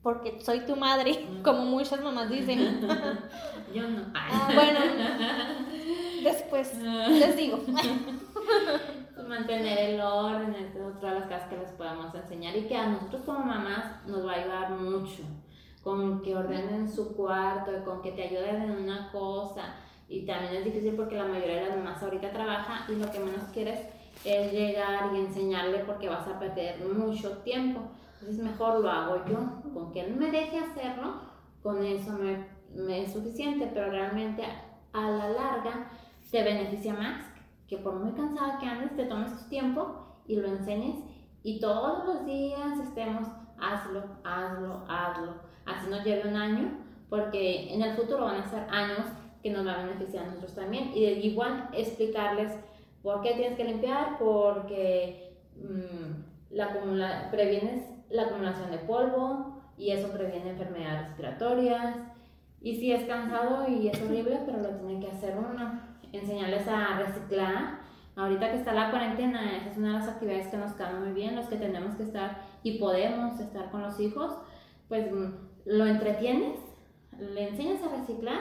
porque 0.02 0.40
soy 0.42 0.62
tu 0.62 0.76
madre, 0.76 1.28
como 1.44 1.64
muchas 1.66 2.02
mamás 2.02 2.30
dicen. 2.32 2.82
Yo 3.74 3.88
no. 3.88 4.02
Ah, 4.16 4.50
bueno, 4.54 4.80
después 6.24 6.74
les 6.80 7.38
digo. 7.38 7.60
Mantener 9.32 9.92
el 9.92 10.02
orden, 10.02 10.54
es 10.56 10.76
otra 10.76 11.14
de 11.14 11.20
las 11.22 11.30
cosas 11.30 11.48
que 11.48 11.58
les 11.58 11.72
podemos 11.72 12.14
enseñar 12.14 12.54
y 12.54 12.68
que 12.68 12.76
a 12.76 12.88
nosotros 12.88 13.22
como 13.22 13.40
mamás 13.40 14.06
nos 14.06 14.28
va 14.28 14.34
a 14.34 14.36
ayudar 14.36 14.72
mucho 14.72 15.24
con 15.82 16.22
que 16.22 16.36
ordenen 16.36 16.92
su 16.92 17.16
cuarto, 17.16 17.72
con 17.86 18.02
que 18.02 18.12
te 18.12 18.24
ayuden 18.24 18.64
en 18.64 18.72
una 18.72 19.10
cosa. 19.10 19.76
Y 20.10 20.26
también 20.26 20.56
es 20.56 20.66
difícil 20.66 20.96
porque 20.98 21.16
la 21.16 21.24
mayoría 21.24 21.62
de 21.62 21.68
las 21.70 21.78
mamás 21.78 22.04
ahorita 22.04 22.30
trabaja 22.30 22.86
y 22.92 22.98
lo 22.98 23.10
que 23.10 23.20
menos 23.20 23.44
quieres 23.54 23.80
es 24.26 24.52
llegar 24.52 25.16
y 25.16 25.20
enseñarle 25.20 25.80
porque 25.86 26.10
vas 26.10 26.28
a 26.28 26.38
perder 26.38 26.86
mucho 26.86 27.38
tiempo. 27.38 27.84
Entonces 28.20 28.44
mejor 28.44 28.82
lo 28.82 28.90
hago 28.90 29.24
yo. 29.30 29.72
Con 29.74 29.94
que 29.94 30.02
él 30.02 30.18
me 30.18 30.30
deje 30.30 30.60
hacerlo, 30.60 31.22
con 31.64 31.82
eso 31.86 32.12
me, 32.18 32.48
me 32.76 33.04
es 33.04 33.14
suficiente, 33.14 33.72
pero 33.74 33.92
realmente 33.92 34.44
a 34.92 35.10
la 35.10 35.30
larga 35.30 35.90
te 36.30 36.44
beneficia 36.44 36.94
más 36.94 37.31
que 37.72 37.78
por 37.78 37.96
muy 37.96 38.12
cansada 38.12 38.60
que 38.60 38.66
andes, 38.66 38.94
te 38.98 39.06
tomes 39.06 39.40
tu 39.40 39.48
tiempo 39.48 39.96
y 40.28 40.36
lo 40.36 40.50
enseñes 40.50 40.98
y 41.42 41.62
todos 41.62 42.06
los 42.06 42.26
días 42.26 42.78
estemos, 42.80 43.26
hazlo, 43.58 44.04
hazlo, 44.26 44.84
hazlo 44.90 45.52
así 45.66 45.90
nos 45.90 46.04
lleve 46.04 46.28
un 46.28 46.36
año, 46.36 46.72
porque 47.10 47.74
en 47.74 47.82
el 47.82 47.96
futuro 47.96 48.26
van 48.26 48.42
a 48.42 48.50
ser 48.50 48.68
años 48.70 49.06
que 49.42 49.52
nos 49.52 49.66
van 49.66 49.80
a 49.80 49.86
beneficiar 49.86 50.26
a 50.26 50.28
nosotros 50.28 50.54
también. 50.54 50.92
Y 50.94 51.06
igual 51.06 51.70
explicarles 51.72 52.52
por 53.02 53.22
qué 53.22 53.36
tienes 53.36 53.58
que 53.58 53.64
limpiar, 53.64 54.18
porque 54.20 55.38
mm, 55.56 56.56
la 56.56 57.30
previenes 57.32 57.86
la 58.10 58.24
acumulación 58.24 58.72
de 58.72 58.80
polvo 58.80 59.62
y 59.78 59.92
eso 59.92 60.12
previene 60.12 60.50
enfermedades 60.50 61.08
respiratorias. 61.08 61.96
Y 62.62 62.76
si 62.76 62.92
es 62.92 63.06
cansado 63.06 63.68
y 63.70 63.88
es 63.88 64.02
horrible, 64.02 64.42
pero 64.46 64.60
lo 64.60 64.70
tiene 64.76 65.00
que 65.00 65.12
hacer 65.12 65.36
uno. 65.38 65.91
Enseñarles 66.12 66.68
a 66.68 66.98
reciclar. 67.00 67.80
Ahorita 68.16 68.52
que 68.52 68.58
está 68.58 68.74
la 68.74 68.92
cuarentena, 68.92 69.58
esa 69.58 69.70
es 69.70 69.78
una 69.78 69.94
de 69.94 70.00
las 70.00 70.08
actividades 70.08 70.48
que 70.48 70.58
nos 70.58 70.74
caen 70.74 71.04
muy 71.04 71.14
bien, 71.14 71.36
los 71.36 71.48
que 71.48 71.56
tenemos 71.56 71.96
que 71.96 72.04
estar 72.04 72.44
y 72.62 72.78
podemos 72.78 73.40
estar 73.40 73.72
con 73.72 73.82
los 73.82 74.00
hijos, 74.00 74.38
pues 74.90 75.12
mm, 75.12 75.34
lo 75.66 75.86
entretienes, 75.86 76.60
le 77.18 77.50
enseñas 77.50 77.82
a 77.84 77.96
reciclar 77.98 78.40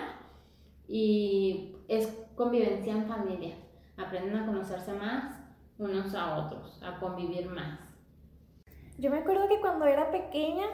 y 0.89 1.77
es 1.89 2.09
convivencia 2.35 2.93
en 2.93 3.07
familia. 3.07 3.55
Aprenden 3.97 4.37
a 4.37 4.47
conocerse 4.47 4.93
más 4.93 5.41
unos 5.79 6.15
a 6.15 6.39
otros, 6.39 6.83
a 6.83 6.99
convivir 6.99 7.49
más. 7.49 7.79
Yo 8.99 9.11
me 9.11 9.19
acuerdo 9.19 9.49
que 9.49 9.61
cuando 9.61 9.87
era 9.87 10.11
pequeña, 10.11 10.67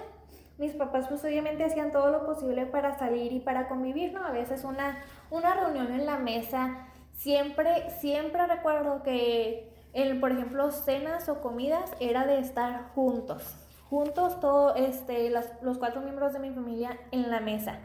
mis 0.58 0.72
papás 0.72 1.06
pues 1.08 1.24
obviamente 1.24 1.64
hacían 1.64 1.92
todo 1.92 2.10
lo 2.10 2.24
posible 2.24 2.66
para 2.66 2.98
salir 2.98 3.32
y 3.32 3.40
para 3.40 3.68
convivir, 3.68 4.12
¿no? 4.12 4.24
A 4.24 4.30
veces 4.30 4.64
una, 4.64 4.98
una 5.30 5.54
reunión 5.54 5.92
en 5.92 6.06
la 6.06 6.18
mesa, 6.18 6.86
siempre, 7.12 7.90
siempre 8.00 8.46
recuerdo 8.46 9.02
que, 9.02 9.72
el, 9.92 10.20
por 10.20 10.32
ejemplo, 10.32 10.70
cenas 10.70 11.28
o 11.28 11.40
comidas 11.40 11.90
era 12.00 12.26
de 12.26 12.38
estar 12.38 12.90
juntos, 12.94 13.56
juntos, 13.88 14.40
todos 14.40 14.74
este, 14.76 15.30
los 15.30 15.78
cuatro 15.78 16.00
miembros 16.02 16.32
de 16.32 16.38
mi 16.38 16.50
familia 16.50 16.98
en 17.12 17.30
la 17.30 17.40
mesa. 17.40 17.78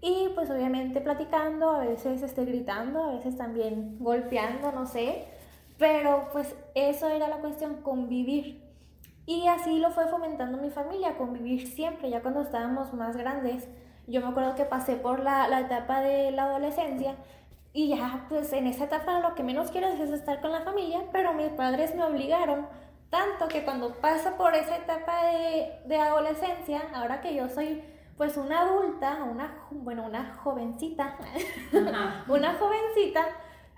Y 0.00 0.28
pues 0.34 0.50
obviamente 0.50 1.00
platicando, 1.00 1.70
a 1.70 1.84
veces 1.84 2.22
este, 2.22 2.44
gritando, 2.44 3.02
a 3.02 3.14
veces 3.14 3.36
también 3.36 3.96
golpeando, 3.98 4.72
no 4.72 4.86
sé. 4.86 5.24
Pero 5.78 6.28
pues 6.32 6.54
eso 6.74 7.08
era 7.08 7.28
la 7.28 7.38
cuestión, 7.38 7.82
convivir. 7.82 8.65
Y 9.26 9.48
así 9.48 9.78
lo 9.78 9.90
fue 9.90 10.06
fomentando 10.06 10.56
mi 10.58 10.70
familia, 10.70 11.16
convivir 11.16 11.66
siempre, 11.66 12.10
ya 12.10 12.22
cuando 12.22 12.42
estábamos 12.42 12.94
más 12.94 13.16
grandes. 13.16 13.68
Yo 14.06 14.20
me 14.20 14.28
acuerdo 14.28 14.54
que 14.54 14.64
pasé 14.64 14.94
por 14.94 15.20
la, 15.20 15.48
la 15.48 15.60
etapa 15.60 16.00
de 16.00 16.30
la 16.30 16.44
adolescencia 16.44 17.16
y 17.72 17.88
ya 17.88 18.24
pues 18.28 18.52
en 18.52 18.66
esa 18.68 18.84
etapa 18.84 19.20
lo 19.20 19.34
que 19.34 19.42
menos 19.42 19.70
quiero 19.70 19.88
es 19.88 20.10
estar 20.10 20.40
con 20.40 20.52
la 20.52 20.62
familia, 20.62 21.02
pero 21.12 21.34
mis 21.34 21.50
padres 21.50 21.94
me 21.94 22.04
obligaron 22.04 22.66
tanto 23.10 23.48
que 23.48 23.64
cuando 23.64 23.92
pasa 23.94 24.36
por 24.36 24.54
esa 24.54 24.76
etapa 24.76 25.24
de, 25.26 25.72
de 25.86 25.98
adolescencia, 25.98 26.82
ahora 26.94 27.20
que 27.20 27.34
yo 27.34 27.48
soy 27.48 27.82
pues 28.16 28.36
una 28.36 28.60
adulta, 28.62 29.24
una, 29.24 29.54
bueno, 29.70 30.04
una 30.04 30.34
jovencita, 30.36 31.16
una 32.28 32.54
jovencita, 32.54 33.26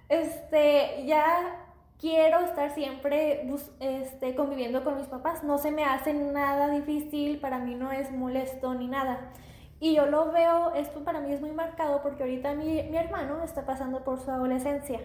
este, 0.09 1.05
ya 1.07 1.68
quiero 1.99 2.41
estar 2.41 2.71
siempre 2.75 3.49
este, 3.81 4.35
conviviendo 4.35 4.85
con 4.85 4.97
mis 4.97 5.07
papás. 5.07 5.45
No 5.45 5.59
se 5.59 5.71
me 5.71 5.85
hace 5.85 6.15
nada 6.15 6.69
difícil, 6.71 7.39
para 7.39 7.59
mí 7.59 7.75
no 7.75 7.93
es 7.93 8.11
molesto 8.11 8.75
ni 8.75 8.87
nada. 8.87 9.33
Y 9.81 9.95
yo 9.95 10.07
lo 10.07 10.33
veo, 10.33 10.75
esto 10.75 11.05
para 11.05 11.21
mí 11.21 11.33
es 11.33 11.41
muy 11.41 11.53
marcado 11.53 12.03
porque 12.03 12.25
ahorita 12.25 12.55
mi, 12.55 12.83
mi 12.85 12.97
hermano 12.97 13.43
está 13.45 13.65
pasando 13.65 14.03
por 14.03 14.19
su 14.19 14.31
adolescencia. 14.31 15.01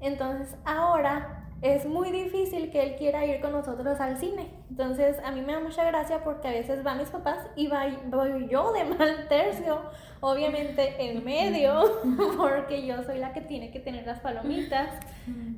Entonces 0.00 0.56
ahora 0.64 1.46
es 1.62 1.86
muy 1.86 2.10
difícil 2.10 2.70
que 2.70 2.82
él 2.82 2.96
quiera 2.96 3.24
ir 3.24 3.40
con 3.40 3.52
nosotros 3.52 3.98
al 3.98 4.18
cine. 4.18 4.50
Entonces, 4.68 5.16
a 5.24 5.30
mí 5.30 5.40
me 5.40 5.54
da 5.54 5.60
mucha 5.60 5.84
gracia 5.84 6.22
porque 6.22 6.48
a 6.48 6.50
veces 6.50 6.82
van 6.82 6.98
mis 6.98 7.08
papás 7.08 7.38
y 7.56 7.68
voy 7.68 8.48
yo 8.48 8.72
de 8.72 8.84
mal 8.98 9.26
tercio, 9.28 9.80
obviamente 10.26 10.96
en 10.98 11.24
medio, 11.24 12.00
porque 12.36 12.84
yo 12.84 13.02
soy 13.04 13.18
la 13.18 13.32
que 13.32 13.40
tiene 13.40 13.70
que 13.70 13.78
tener 13.78 14.04
las 14.06 14.20
palomitas. 14.20 14.88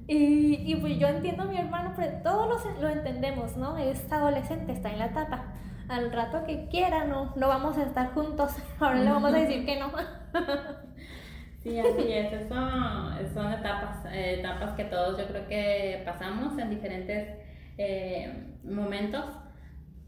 Y, 0.06 0.70
y 0.70 0.76
pues 0.76 0.98
yo 0.98 1.08
entiendo 1.08 1.44
a 1.44 1.46
mi 1.46 1.56
hermano, 1.56 1.94
pero 1.96 2.22
todos 2.22 2.66
lo, 2.80 2.88
entendemos, 2.88 3.56
¿no? 3.56 3.78
Es 3.78 4.10
adolescente, 4.12 4.72
está 4.72 4.90
en 4.90 4.98
la 4.98 5.06
etapa. 5.06 5.46
Al 5.88 6.12
rato 6.12 6.44
que 6.44 6.68
quiera, 6.68 7.04
no, 7.04 7.32
no 7.36 7.48
vamos 7.48 7.78
a 7.78 7.84
estar 7.84 8.12
juntos. 8.12 8.52
Ahora 8.78 8.98
le 8.98 9.10
vamos 9.10 9.32
a 9.32 9.38
decir 9.38 9.64
que 9.64 9.78
no. 9.78 9.90
Sí, 11.60 11.76
así 11.76 12.12
es, 12.12 12.32
eso 12.32 12.54
son 13.34 13.52
etapas, 13.52 14.06
eh, 14.12 14.36
etapas 14.38 14.74
que 14.76 14.84
todos 14.84 15.18
yo 15.18 15.26
creo 15.26 15.48
que 15.48 16.02
pasamos 16.04 16.56
en 16.56 16.70
diferentes 16.70 17.36
eh, 17.76 18.32
momentos, 18.62 19.24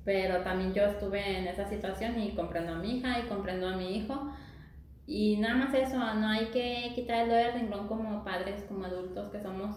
pero 0.05 0.43
también 0.43 0.73
yo 0.73 0.85
estuve 0.85 1.39
en 1.39 1.49
esa 1.49 1.69
situación 1.69 2.21
y 2.21 2.37
comprendo 2.37 2.75
a 2.75 2.77
mi 2.77 2.99
hija 2.99 3.19
y 3.19 3.29
comprendo 3.29 3.69
a 3.69 3.77
mi 3.77 3.97
hijo. 3.97 4.33
Y 5.13 5.39
nada 5.39 5.57
más 5.57 5.75
eso, 5.75 5.99
no 5.99 6.29
hay 6.29 6.53
que 6.53 6.93
quitar 6.95 7.23
el 7.23 7.31
dedo 7.31 7.39
del 7.39 7.53
renglón 7.55 7.89
como 7.89 8.23
padres, 8.23 8.63
como 8.69 8.85
adultos 8.85 9.29
que 9.33 9.41
somos, 9.41 9.77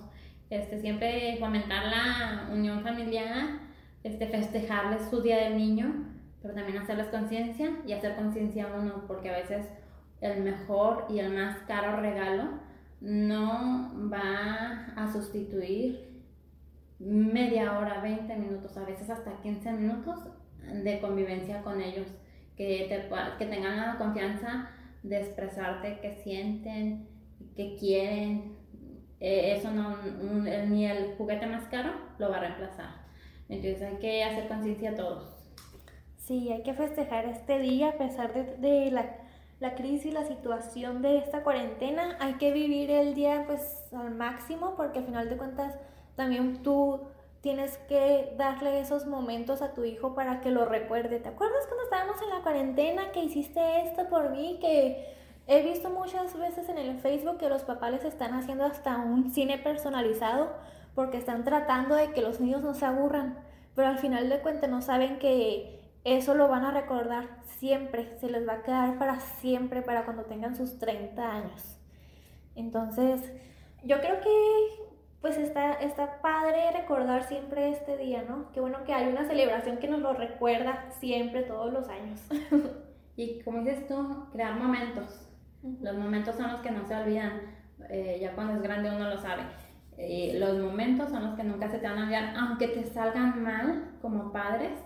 este, 0.51 0.79
siempre 0.79 1.37
fomentar 1.39 1.87
la 1.87 2.49
unión 2.53 2.83
familiar, 2.83 3.61
este, 4.03 4.27
festejarles 4.27 5.09
su 5.09 5.23
día 5.23 5.37
del 5.37 5.57
niño, 5.57 5.91
pero 6.39 6.53
también 6.53 6.77
hacerles 6.77 7.07
conciencia 7.07 7.79
y 7.83 7.93
hacer 7.93 8.15
conciencia 8.15 8.67
uno, 8.79 9.05
porque 9.07 9.31
a 9.31 9.37
veces 9.37 9.65
el 10.21 10.43
mejor 10.43 11.07
y 11.09 11.17
el 11.17 11.33
más 11.33 11.57
caro 11.61 11.99
regalo 11.99 12.59
no 13.01 13.91
va 14.13 14.93
a 14.95 15.11
sustituir 15.11 16.21
media 16.99 17.79
hora, 17.79 18.01
20 18.01 18.35
minutos, 18.35 18.77
a 18.77 18.85
veces 18.85 19.09
hasta 19.09 19.41
15 19.41 19.71
minutos 19.71 20.19
de 20.61 20.99
convivencia 21.01 21.63
con 21.63 21.81
ellos, 21.81 22.05
que, 22.55 22.87
que 23.39 23.45
tengan 23.47 23.77
la 23.77 23.97
confianza 23.97 24.69
de 25.03 25.19
expresarte 25.19 26.00
qué 26.01 26.13
sienten, 26.24 27.07
que 27.55 27.75
quieren, 27.75 28.55
eh, 29.19 29.55
eso 29.57 29.72
no, 29.72 29.98
ni 30.67 30.86
el 30.86 31.15
juguete 31.17 31.45
más 31.45 31.65
caro 31.65 31.91
lo 32.17 32.29
va 32.29 32.38
a 32.38 32.41
reemplazar. 32.41 33.03
Entonces 33.50 33.81
hay 33.81 33.98
que 33.98 34.24
hacer 34.24 34.48
conciencia 34.48 34.91
a 34.91 34.95
todos. 34.95 35.29
Sí, 36.17 36.51
hay 36.51 36.63
que 36.63 36.74
festejar 36.74 37.25
este 37.25 37.60
día 37.60 37.89
a 37.89 37.98
pesar 37.98 38.33
de, 38.33 38.55
de 38.57 38.91
la, 38.91 39.17
la, 39.60 39.75
crisis, 39.75 40.13
la 40.13 40.25
situación 40.25 41.01
de 41.01 41.17
esta 41.17 41.43
cuarentena. 41.43 42.17
Hay 42.19 42.33
que 42.33 42.51
vivir 42.51 42.91
el 42.91 43.13
día 43.13 43.43
pues 43.45 43.93
al 43.93 44.15
máximo 44.15 44.75
porque 44.75 45.00
al 45.00 45.05
final 45.05 45.29
de 45.29 45.38
cuentas 45.38 45.75
también 46.15 46.63
tú 46.63 47.01
tienes 47.43 47.77
que 47.89 48.33
darle 48.38 48.79
esos 48.79 49.05
momentos 49.05 49.62
a 49.62 49.73
tu 49.73 49.83
hijo 49.83 50.15
para 50.15 50.39
que 50.39 50.50
lo 50.50 50.63
recuerde. 50.63 51.19
¿Te 51.19 51.27
acuerdas 51.27 51.67
cuando 51.67 51.83
estábamos 51.83 52.21
en 52.21 52.29
la 52.29 52.41
cuarentena 52.41 53.12
que 53.12 53.19
hiciste 53.19 53.81
esto 53.81 54.07
por 54.07 54.29
mí? 54.29 54.59
Que 54.62 55.13
he 55.47 55.62
visto 55.62 55.89
muchas 55.89 56.39
veces 56.39 56.69
en 56.69 56.77
el 56.77 56.97
Facebook 57.00 57.39
que 57.39 57.50
los 57.50 57.63
papás 57.63 57.91
les 57.91 58.05
están 58.05 58.33
haciendo 58.33 58.63
hasta 58.63 58.95
un 58.95 59.29
cine 59.29 59.57
personalizado 59.57 60.53
porque 60.95 61.17
están 61.17 61.43
tratando 61.43 61.95
de 61.95 62.13
que 62.13 62.21
los 62.21 62.39
niños 62.39 62.62
no 62.63 62.73
se 62.73 62.85
aburran, 62.85 63.38
pero 63.75 63.89
al 63.89 64.00
final 64.00 64.29
de 64.29 64.39
cuentas 64.39 64.69
no 64.69 64.81
saben 64.81 65.19
que 65.19 65.81
eso 66.05 66.35
lo 66.35 66.47
van 66.47 66.63
a 66.63 66.71
recordar 66.71 67.27
siempre, 67.57 68.17
se 68.19 68.29
les 68.29 68.47
va 68.47 68.53
a 68.53 68.63
quedar 68.63 68.97
para 68.97 69.19
siempre, 69.19 69.81
para 69.81 70.05
cuando 70.05 70.23
tengan 70.23 70.55
sus 70.55 70.79
30 70.79 71.29
años. 71.29 71.77
Entonces, 72.55 73.21
yo 73.83 74.00
creo 74.00 74.21
que 74.21 74.92
pues 75.23 75.37
está, 75.37 75.71
está 75.75 76.19
padre 76.21 76.69
recordar 76.73 77.23
siempre 77.23 77.69
este 77.69 77.95
día, 77.95 78.25
¿no? 78.27 78.51
Qué 78.51 78.59
bueno 78.59 78.83
que 78.83 78.93
hay 78.93 79.07
una 79.07 79.23
celebración 79.23 79.77
que 79.77 79.87
nos 79.87 80.01
lo 80.01 80.11
recuerda 80.13 80.83
siempre, 80.99 81.43
todos 81.43 81.71
los 81.71 81.87
años. 81.87 82.19
y 83.15 83.39
como 83.39 83.59
dices 83.59 83.87
tú, 83.87 84.25
crear 84.33 84.59
momentos. 84.59 85.25
Los 85.81 85.95
momentos 85.95 86.35
son 86.35 86.51
los 86.51 86.59
que 86.59 86.71
no 86.71 86.85
se 86.85 86.93
olvidan. 86.93 87.39
Eh, 87.89 88.17
ya 88.21 88.35
cuando 88.35 88.55
es 88.55 88.61
grande 88.61 88.93
uno 88.93 89.09
lo 89.09 89.17
sabe. 89.17 89.43
Eh, 89.97 90.35
los 90.37 90.59
momentos 90.59 91.09
son 91.09 91.23
los 91.23 91.35
que 91.35 91.45
nunca 91.45 91.69
se 91.69 91.79
te 91.79 91.87
van 91.87 91.99
a 91.99 92.03
olvidar, 92.03 92.33
aunque 92.35 92.67
te 92.67 92.83
salgan 92.83 93.41
mal 93.41 93.91
como 94.01 94.33
padres. 94.33 94.77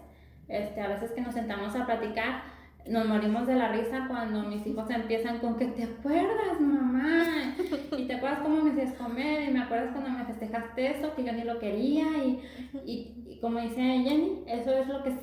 Este, 0.47 0.79
a 0.81 0.87
veces 0.87 1.13
que 1.13 1.21
nos 1.21 1.33
sentamos 1.33 1.75
a 1.75 1.87
platicar, 1.87 2.43
nos 2.89 3.05
morimos 3.05 3.47
de 3.47 3.55
la 3.55 3.71
risa 3.71 4.05
cuando 4.07 4.43
mis 4.43 4.65
hijos 4.65 4.89
empiezan 4.89 5.39
con 5.39 5.57
que 5.57 5.67
te 5.67 5.83
acuerdas, 5.83 6.59
mamá, 6.59 7.55
y 7.97 8.05
te 8.05 8.15
acuerdas 8.15 8.39
cómo 8.39 8.63
me 8.63 8.71
hacías 8.71 8.93
comer, 8.93 9.49
y 9.49 9.53
me 9.53 9.61
acuerdas 9.61 9.91
cuando 9.91 10.09
me 10.11 10.25
festejaste 10.25 10.97
eso, 10.97 11.13
que 11.15 11.23
yo 11.23 11.33
ni 11.33 11.43
lo 11.43 11.59
quería, 11.59 12.05
y, 12.25 12.41
y, 12.85 13.39
como 13.41 13.59
dice 13.59 13.75
Jenny, 13.75 14.43
eso 14.47 14.71
es 14.71 14.87
lo 14.87 15.03
que 15.03 15.13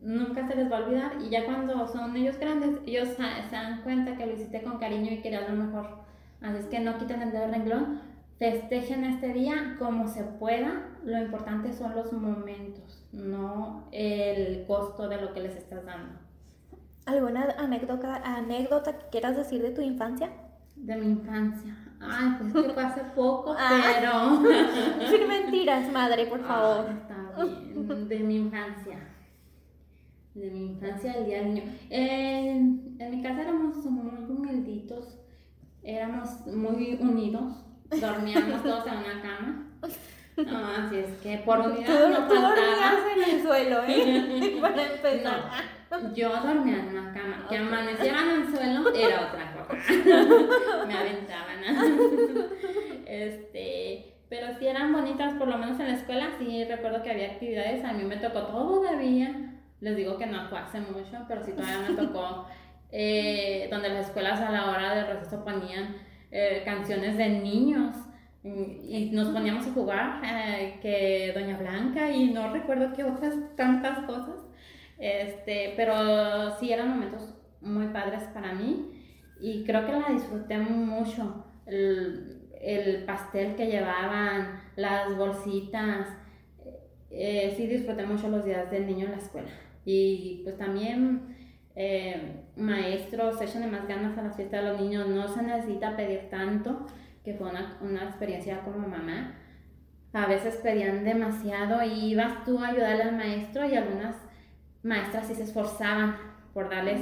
nunca 0.00 0.46
se 0.48 0.56
les 0.56 0.70
va 0.70 0.78
a 0.78 0.84
olvidar, 0.84 1.12
y 1.20 1.30
ya 1.30 1.44
cuando 1.44 1.86
son 1.88 2.16
ellos 2.16 2.38
grandes, 2.38 2.78
ellos 2.86 3.08
se 3.08 3.54
dan 3.54 3.82
cuenta 3.82 4.16
que 4.16 4.26
lo 4.26 4.32
hiciste 4.32 4.62
con 4.62 4.78
cariño 4.78 5.12
y 5.12 5.22
querías 5.22 5.48
lo 5.48 5.56
mejor. 5.56 6.02
Así 6.40 6.58
es 6.58 6.66
que 6.66 6.80
no 6.80 6.98
quiten 6.98 7.22
el 7.22 7.32
dedo 7.32 7.46
renglón, 7.46 8.00
festejen 8.38 9.04
este 9.04 9.32
día 9.32 9.76
como 9.78 10.08
se 10.08 10.24
pueda, 10.24 10.88
lo 11.04 11.18
importante 11.18 11.72
son 11.72 11.94
los 11.94 12.12
momentos, 12.12 13.06
no 13.12 13.88
el 13.92 14.66
costo 14.66 15.08
de 15.08 15.20
lo 15.20 15.32
que 15.32 15.40
les 15.40 15.56
estás 15.56 15.84
dando. 15.84 16.21
¿Alguna 17.04 17.48
anécdota, 17.58 18.22
anécdota 18.24 18.96
que 18.96 19.06
quieras 19.10 19.36
decir 19.36 19.60
de 19.60 19.70
tu 19.70 19.80
infancia? 19.80 20.30
De 20.76 20.96
mi 20.96 21.06
infancia. 21.06 21.76
Ay, 22.00 22.36
pues 22.38 22.66
que 22.66 22.72
fue 22.72 22.82
hace 22.84 23.00
poco, 23.14 23.54
ah. 23.58 23.80
pero. 23.98 25.10
Sin 25.10 25.28
mentiras, 25.28 25.90
madre, 25.92 26.26
por 26.26 26.40
favor. 26.44 26.86
está 26.90 27.44
bien. 27.44 28.08
De 28.08 28.18
mi 28.20 28.36
infancia. 28.36 28.98
De 30.34 30.50
mi 30.50 30.66
infancia, 30.66 31.12
el 31.14 31.26
día 31.26 31.38
del 31.38 31.54
niño. 31.54 31.72
En, 31.90 32.96
en 32.98 33.10
mi 33.10 33.22
casa 33.22 33.42
éramos 33.42 33.76
muy 33.84 34.24
humilditos, 34.24 35.18
éramos 35.82 36.46
muy 36.46 36.98
unidos, 37.00 37.64
dormíamos 38.00 38.62
todos 38.64 38.86
en 38.86 38.94
una 38.94 39.22
cama. 39.22 39.68
No, 40.36 40.66
así 40.66 40.96
es 40.96 41.18
que 41.22 41.38
por 41.44 41.58
unidad 41.60 42.08
no 42.08 42.26
faltaba. 42.26 42.94
En 43.14 43.34
el 43.36 43.42
suelo, 43.42 43.82
¿eh? 43.86 44.58
Para 44.60 44.94
empezar. 44.94 45.50
Yo 46.14 46.30
dormía 46.30 46.78
en 46.78 46.88
una 46.88 47.12
cama. 47.12 47.46
Que 47.48 47.58
amanecieran 47.58 48.28
en 48.30 48.42
el 48.42 48.50
suelo 48.50 48.94
era 48.94 49.28
otra 49.28 49.52
cosa. 49.52 49.76
Me 50.86 50.94
aventaban. 50.94 51.62
este, 53.06 54.14
pero 54.28 54.46
sí 54.58 54.66
eran 54.66 54.92
bonitas, 54.92 55.34
por 55.34 55.48
lo 55.48 55.58
menos 55.58 55.78
en 55.80 55.88
la 55.88 55.94
escuela. 55.94 56.30
Sí 56.38 56.64
recuerdo 56.64 57.02
que 57.02 57.10
había 57.10 57.32
actividades. 57.32 57.84
A 57.84 57.92
mí 57.92 58.04
me 58.04 58.16
tocó 58.16 58.46
todavía. 58.46 59.34
Les 59.80 59.96
digo 59.96 60.16
que 60.16 60.26
no 60.26 60.48
fue 60.48 60.58
hace 60.58 60.80
mucho, 60.80 61.24
pero 61.28 61.44
sí 61.44 61.52
todavía 61.52 61.88
me 61.88 61.94
tocó. 61.94 62.46
Eh, 62.90 63.68
donde 63.70 63.88
las 63.88 64.06
escuelas 64.06 64.40
a 64.40 64.50
la 64.50 64.70
hora 64.70 64.94
de 64.94 65.04
receso 65.04 65.44
ponían 65.44 65.96
eh, 66.30 66.62
canciones 66.64 67.16
de 67.16 67.28
niños 67.28 67.96
y 68.44 69.10
nos 69.12 69.28
poníamos 69.28 69.66
a 69.66 69.72
jugar 69.72 70.20
eh, 70.24 70.78
que 70.82 71.32
Doña 71.32 71.56
Blanca 71.56 72.10
y 72.10 72.32
no 72.32 72.52
recuerdo 72.52 72.92
qué 72.92 73.04
otras 73.04 73.34
tantas 73.56 74.00
cosas 74.00 74.41
este, 75.02 75.74
pero 75.76 76.56
sí 76.60 76.72
eran 76.72 76.90
momentos 76.90 77.34
muy 77.60 77.88
padres 77.88 78.22
para 78.32 78.54
mí 78.54 78.88
y 79.40 79.64
creo 79.64 79.84
que 79.84 79.92
la 79.92 80.08
disfruté 80.10 80.58
mucho. 80.58 81.44
El, 81.66 82.48
el 82.60 83.04
pastel 83.04 83.56
que 83.56 83.66
llevaban, 83.66 84.60
las 84.76 85.16
bolsitas, 85.16 86.06
eh, 87.10 87.52
sí 87.56 87.66
disfruté 87.66 88.06
mucho 88.06 88.28
los 88.28 88.44
días 88.44 88.70
del 88.70 88.86
niño 88.86 89.06
en 89.06 89.10
la 89.10 89.18
escuela. 89.18 89.50
Y 89.84 90.42
pues 90.44 90.56
también 90.56 91.34
eh, 91.74 92.44
maestros, 92.54 93.40
de 93.40 93.66
más 93.66 93.88
ganas 93.88 94.16
a 94.16 94.22
las 94.22 94.36
fiestas 94.36 94.62
de 94.62 94.70
los 94.70 94.80
niños, 94.80 95.08
no 95.08 95.26
se 95.26 95.42
necesita 95.42 95.96
pedir 95.96 96.30
tanto, 96.30 96.86
que 97.24 97.34
fue 97.34 97.50
una, 97.50 97.76
una 97.80 98.04
experiencia 98.04 98.60
como 98.60 98.86
mamá. 98.86 99.34
A 100.12 100.26
veces 100.26 100.60
pedían 100.62 101.02
demasiado 101.02 101.82
y 101.82 102.12
ibas 102.12 102.44
tú 102.44 102.60
a 102.60 102.68
ayudarle 102.68 103.02
al 103.02 103.16
maestro 103.16 103.68
y 103.68 103.74
algunas 103.74 104.14
maestras 104.82 105.26
sí 105.26 105.34
se 105.34 105.44
esforzaban 105.44 106.16
por 106.52 106.68
darles 106.68 107.00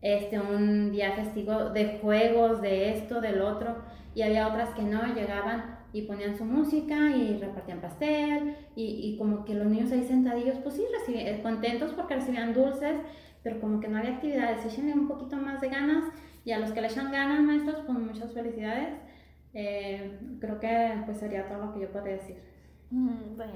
este, 0.00 0.40
un 0.40 0.90
día 0.90 1.12
festivo 1.12 1.70
de 1.70 1.98
juegos, 2.00 2.60
de 2.60 2.90
esto, 2.96 3.20
del 3.20 3.40
otro, 3.40 3.76
y 4.14 4.22
había 4.22 4.48
otras 4.48 4.70
que 4.70 4.82
no, 4.82 5.14
llegaban 5.14 5.78
y 5.92 6.02
ponían 6.02 6.36
su 6.36 6.44
música 6.44 7.16
y 7.16 7.38
repartían 7.38 7.80
pastel, 7.80 8.56
y, 8.74 8.84
y 8.84 9.18
como 9.18 9.44
que 9.44 9.54
los 9.54 9.66
niños 9.66 9.92
ahí 9.92 10.02
sentadillos, 10.04 10.58
pues 10.58 10.76
sí, 10.76 10.84
recibían, 10.92 11.26
eh, 11.26 11.42
contentos 11.42 11.92
porque 11.92 12.14
recibían 12.14 12.54
dulces, 12.54 12.96
pero 13.42 13.60
como 13.60 13.80
que 13.80 13.88
no 13.88 13.98
había 13.98 14.14
actividades, 14.14 14.64
echenle 14.64 14.94
un 14.94 15.08
poquito 15.08 15.36
más 15.36 15.60
de 15.60 15.68
ganas, 15.68 16.04
y 16.44 16.52
a 16.52 16.58
los 16.58 16.72
que 16.72 16.80
le 16.80 16.88
echan 16.88 17.12
ganas, 17.12 17.40
maestros, 17.40 17.82
pues 17.86 17.98
muchas 17.98 18.32
felicidades. 18.32 18.94
Eh, 19.54 20.18
creo 20.40 20.58
que 20.58 21.02
pues 21.04 21.18
sería 21.18 21.46
todo 21.46 21.66
lo 21.66 21.74
que 21.74 21.80
yo 21.80 21.92
podría 21.92 22.14
decir. 22.14 22.36
Mm, 22.90 23.36
bueno. 23.36 23.52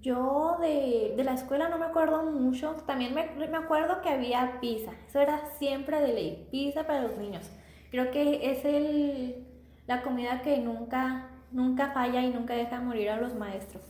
Yo 0.00 0.56
de, 0.60 1.14
de, 1.16 1.24
la 1.24 1.34
escuela 1.34 1.68
no 1.68 1.78
me 1.78 1.86
acuerdo 1.86 2.24
mucho. 2.24 2.72
También 2.86 3.14
me, 3.14 3.30
me, 3.46 3.56
acuerdo 3.56 4.02
que 4.02 4.08
había 4.08 4.58
pizza. 4.60 4.92
Eso 5.06 5.20
era 5.20 5.46
siempre 5.58 6.00
de 6.00 6.12
ley. 6.12 6.48
Pizza 6.50 6.86
para 6.86 7.02
los 7.02 7.16
niños. 7.16 7.48
Creo 7.90 8.10
que 8.10 8.50
es 8.50 8.64
el, 8.64 9.46
la 9.86 10.02
comida 10.02 10.42
que 10.42 10.58
nunca, 10.58 11.30
nunca 11.52 11.92
falla 11.92 12.22
y 12.22 12.30
nunca 12.30 12.54
deja 12.54 12.80
morir 12.80 13.10
a 13.10 13.20
los 13.20 13.34
maestros. 13.34 13.84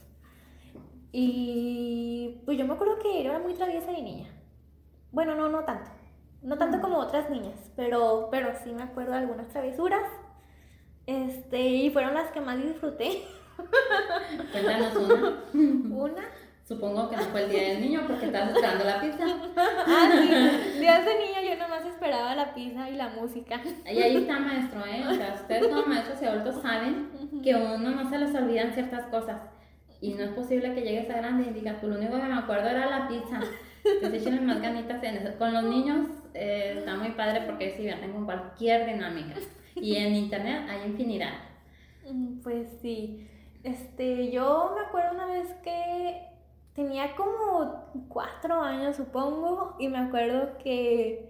Y 1.11 2.42
pues 2.44 2.59
yo 2.59 2.66
me 2.66 2.74
acuerdo 2.74 2.98
que 2.98 3.20
era 3.20 3.38
muy 3.38 3.55
traviesa 3.55 3.90
de 3.90 4.03
niña. 4.03 4.29
Bueno, 5.11 5.35
no, 5.35 5.48
no 5.48 5.64
tanto. 5.64 5.90
No 6.42 6.59
tanto 6.59 6.81
como 6.81 6.98
otras 6.98 7.31
niñas, 7.31 7.59
pero, 7.74 8.29
pero 8.31 8.53
sí 8.62 8.72
me 8.72 8.83
acuerdo 8.83 9.12
de 9.12 9.18
algunas 9.18 9.48
travesuras. 9.48 10.05
Este, 11.07 11.61
y 11.61 11.90
fueron 11.90 12.14
las 12.14 12.31
que 12.31 12.40
más 12.40 12.62
disfruté. 12.62 13.22
Cuéntanos 14.52 14.96
una. 14.96 15.44
¿Una? 15.54 16.24
Supongo 16.68 17.08
que 17.08 17.16
no 17.16 17.22
fue 17.22 17.44
el 17.44 17.50
día 17.50 17.62
del 17.62 17.80
niño 17.80 18.02
porque 18.06 18.26
estabas 18.26 18.50
esperando 18.50 18.84
la 18.84 19.00
pizza. 19.00 19.24
ah, 19.56 20.10
sí. 20.12 20.80
Días 20.80 21.04
de 21.06 21.14
niño 21.14 21.40
yo 21.48 21.56
nomás 21.56 21.86
esperaba 21.86 22.34
la 22.34 22.52
pizza 22.52 22.90
y 22.90 22.96
la 22.96 23.08
música. 23.08 23.58
Y 23.86 24.02
ahí 24.02 24.16
está, 24.18 24.38
maestro, 24.38 24.84
¿eh? 24.84 25.02
O 25.08 25.14
sea, 25.14 25.34
ustedes 25.34 25.68
como 25.68 25.86
maestros 25.86 26.20
y 26.20 26.26
adultos 26.26 26.60
saben 26.60 27.08
que 27.42 27.54
uno 27.54 27.78
no 27.78 28.10
se 28.10 28.18
les 28.18 28.34
olvidan 28.34 28.74
ciertas 28.74 29.06
cosas. 29.06 29.40
Y 30.02 30.12
no 30.12 30.24
es 30.24 30.30
posible 30.32 30.74
que 30.74 30.82
llegues 30.82 31.08
a 31.08 31.16
grande 31.16 31.48
y 31.50 31.54
digas, 31.54 31.76
pues 31.80 31.90
lo 31.90 31.98
único 31.98 32.16
que 32.16 32.26
me 32.26 32.38
acuerdo 32.38 32.68
era 32.68 32.84
la 32.84 33.08
pizza. 33.08 33.40
Entonces 33.84 34.20
échenle 34.20 34.42
más 34.42 34.60
ganitas 34.60 35.02
en 35.02 35.16
eso. 35.16 35.38
Con 35.38 35.54
los 35.54 35.64
niños 35.64 36.06
eh, 36.34 36.74
está 36.78 36.96
muy 36.96 37.12
padre 37.12 37.42
porque 37.46 37.70
se 37.70 37.78
divierten 37.78 38.12
con 38.12 38.26
cualquier 38.26 38.86
dinámica. 38.86 39.36
Y 39.74 39.96
en 39.96 40.14
internet 40.14 40.66
hay 40.68 40.90
infinidad. 40.90 41.32
Pues 42.42 42.68
sí. 42.82 43.26
Este, 43.68 44.31
yo 44.31 44.72
me 44.74 44.81
acuerdo 44.87 45.12
una 45.12 45.26
vez 45.26 45.52
que 45.62 46.26
tenía 46.74 47.14
como 47.14 47.85
cuatro 48.09 48.62
años, 48.62 48.96
supongo, 48.96 49.76
y 49.78 49.88
me 49.88 49.98
acuerdo 49.98 50.57
que 50.57 51.28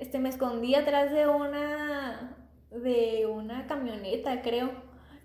este, 0.00 0.18
me 0.18 0.30
escondí 0.30 0.74
atrás 0.74 1.12
de 1.12 1.28
una, 1.28 2.34
de 2.70 3.26
una 3.26 3.66
camioneta, 3.66 4.40
creo. 4.40 4.70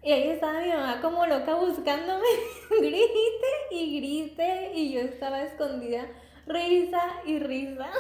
Y 0.03 0.11
ahí 0.11 0.27
estaba 0.27 0.59
mi 0.59 0.67
mamá 0.67 0.99
como 1.01 1.25
loca 1.25 1.55
buscándome, 1.55 2.27
grite 2.81 3.09
y 3.71 3.95
grite, 3.95 4.71
y 4.75 4.91
yo 4.91 4.99
estaba 4.99 5.43
escondida, 5.43 6.05
risa 6.47 7.01
y 7.25 7.39
risa. 7.39 7.91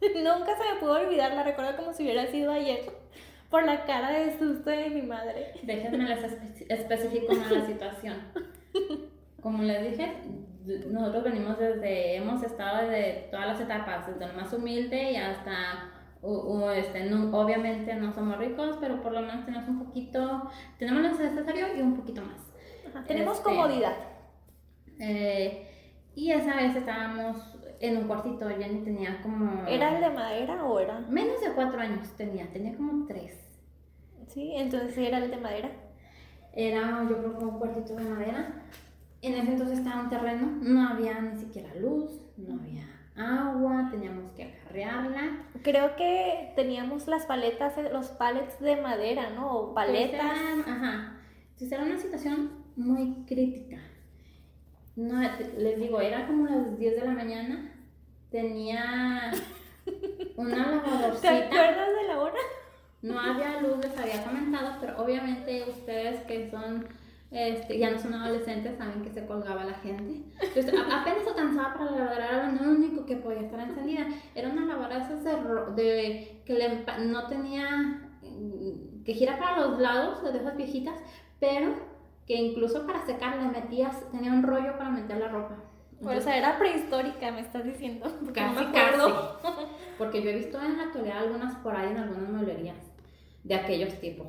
Nunca 0.00 0.56
se 0.56 0.74
me 0.74 0.78
pudo 0.78 0.92
olvidar, 0.92 1.34
la 1.34 1.42
recuerdo 1.42 1.76
como 1.76 1.92
si 1.92 2.04
hubiera 2.04 2.28
sido 2.28 2.52
ayer. 2.52 2.84
Por 3.50 3.64
la 3.64 3.84
cara 3.84 4.10
de 4.10 4.38
susto 4.38 4.70
de 4.70 4.90
mi 4.90 5.02
madre. 5.02 5.52
Déjenme 5.62 6.04
les 6.04 6.20
espe- 6.24 6.66
especifico 6.68 7.34
más 7.34 7.50
la 7.50 7.66
situación. 7.66 8.16
Como 9.40 9.62
les 9.62 9.90
dije, 9.90 10.12
nosotros 10.90 11.24
venimos 11.24 11.58
desde, 11.58 12.16
hemos 12.16 12.42
estado 12.42 12.88
desde 12.88 13.28
todas 13.30 13.46
las 13.46 13.60
etapas, 13.60 14.06
desde 14.08 14.26
lo 14.26 14.34
más 14.40 14.52
humilde 14.52 15.12
y 15.12 15.16
hasta, 15.16 15.90
u- 16.22 16.28
u- 16.64 16.70
este, 16.70 17.04
no- 17.04 17.30
obviamente 17.38 17.94
no 17.94 18.12
somos 18.12 18.38
ricos, 18.38 18.76
pero 18.80 19.00
por 19.02 19.12
lo 19.12 19.20
menos 19.22 19.44
tenemos 19.46 19.68
un 19.68 19.84
poquito, 19.84 20.50
tenemos 20.78 21.02
lo 21.02 21.08
necesario 21.10 21.76
y 21.76 21.80
un 21.80 21.96
poquito 21.96 22.22
más. 22.22 22.40
Ajá, 22.88 23.04
Tenemos 23.06 23.36
Este, 23.38 23.44
comodidad. 23.44 23.94
Eh, 24.98 25.68
y 26.14 26.32
esa 26.32 26.56
vez 26.56 26.74
estábamos 26.74 27.55
en 27.80 27.96
un 27.96 28.06
cuartito, 28.06 28.48
Jenny 28.48 28.84
tenía 28.84 29.20
como... 29.22 29.66
¿Era 29.66 29.94
el 29.94 30.00
de 30.02 30.10
madera 30.10 30.64
o 30.64 30.78
era? 30.78 31.00
Menos 31.00 31.40
de 31.40 31.52
cuatro 31.52 31.80
años 31.80 32.08
tenía, 32.16 32.50
tenía 32.52 32.76
como 32.76 33.06
tres. 33.06 33.34
Sí, 34.28 34.52
entonces 34.54 34.96
era 34.98 35.18
el 35.18 35.30
de 35.30 35.36
madera. 35.36 35.70
Era, 36.52 37.06
yo 37.08 37.18
creo, 37.18 37.34
como 37.34 37.52
un 37.52 37.58
cuartito 37.58 37.94
de 37.94 38.04
madera. 38.04 38.62
En 39.22 39.34
ese 39.34 39.52
entonces 39.52 39.78
estaba 39.78 40.02
un 40.02 40.08
terreno, 40.08 40.58
no 40.60 40.88
había 40.88 41.20
ni 41.20 41.36
siquiera 41.38 41.74
luz, 41.74 42.20
no 42.36 42.54
había 42.54 42.86
agua, 43.16 43.88
teníamos 43.90 44.30
que 44.32 44.44
acarrearla. 44.44 45.46
Creo 45.62 45.96
que 45.96 46.52
teníamos 46.54 47.06
las 47.08 47.26
paletas, 47.26 47.74
los 47.92 48.08
palets 48.10 48.60
de 48.60 48.76
madera, 48.76 49.30
¿no? 49.30 49.52
O 49.52 49.74
paletas. 49.74 50.38
Entonces, 50.38 50.72
ajá. 50.72 51.16
Entonces 51.42 51.72
era 51.72 51.84
una 51.84 51.98
situación 51.98 52.50
muy 52.76 53.24
crítica. 53.26 53.78
No, 54.96 55.20
les 55.58 55.78
digo, 55.78 56.00
era 56.00 56.26
como 56.26 56.46
las 56.46 56.78
10 56.78 56.96
de 57.00 57.06
la 57.06 57.12
mañana. 57.12 57.72
Tenía 58.30 59.30
una 60.36 60.64
¿Te 60.64 60.88
lavadorcita. 60.88 61.36
acuerdas 61.46 61.88
de 62.00 62.08
la 62.08 62.20
hora? 62.20 62.40
No 63.02 63.20
había 63.20 63.60
luz, 63.60 63.76
les 63.78 63.96
había 63.98 64.24
comentado, 64.24 64.76
pero 64.80 64.98
obviamente 65.02 65.64
ustedes 65.68 66.22
que 66.22 66.50
son, 66.50 66.86
este, 67.30 67.78
ya 67.78 67.90
no 67.90 67.98
son 67.98 68.14
adolescentes, 68.14 68.78
saben 68.78 69.02
que 69.02 69.10
se 69.10 69.26
colgaba 69.26 69.64
la 69.64 69.74
gente. 69.74 70.22
Entonces, 70.40 70.74
apenas 70.74 71.26
alcanzaba 71.28 71.74
para 71.74 71.90
la 71.90 71.98
lavadora, 71.98 72.28
era 72.28 72.52
lo 72.52 72.70
único 72.70 73.04
que 73.06 73.16
podía 73.16 73.42
estar 73.42 73.60
encendida. 73.60 74.06
Era 74.34 74.48
una 74.48 74.64
lavadora 74.64 75.06
de, 75.06 75.82
de 75.82 76.42
que 76.44 76.54
le 76.54 76.84
no 77.06 77.26
tenía, 77.28 78.00
mm, 78.22 79.04
que 79.04 79.12
gira 79.12 79.38
para 79.38 79.66
los 79.66 79.78
lados, 79.78 80.24
de 80.32 80.38
esas 80.38 80.56
viejitas, 80.56 80.98
pero 81.38 81.74
que 82.26 82.34
incluso 82.34 82.86
para 82.86 83.04
secar 83.06 83.36
le 83.36 83.48
metías, 83.48 84.10
tenía 84.10 84.32
un 84.32 84.42
rollo 84.42 84.76
para 84.76 84.90
meter 84.90 85.18
la 85.18 85.28
ropa. 85.28 85.56
O 86.02 86.20
sea, 86.20 86.36
era 86.36 86.58
prehistórica, 86.58 87.30
me 87.32 87.40
estás 87.40 87.64
diciendo. 87.64 88.06
porque 88.24 88.40
no 88.40 88.54
Casi, 88.54 88.66
acuerdo. 88.66 89.38
casi. 89.42 89.62
Porque 89.98 90.22
yo 90.22 90.28
he 90.28 90.36
visto 90.36 90.60
en 90.60 90.76
la 90.76 90.84
actualidad 90.84 91.18
algunas 91.18 91.56
por 91.56 91.74
ahí 91.74 91.90
en 91.90 91.96
algunas 91.96 92.28
mueblerías 92.28 92.76
de 93.44 93.54
aquellos 93.54 93.98
tipos. 93.98 94.26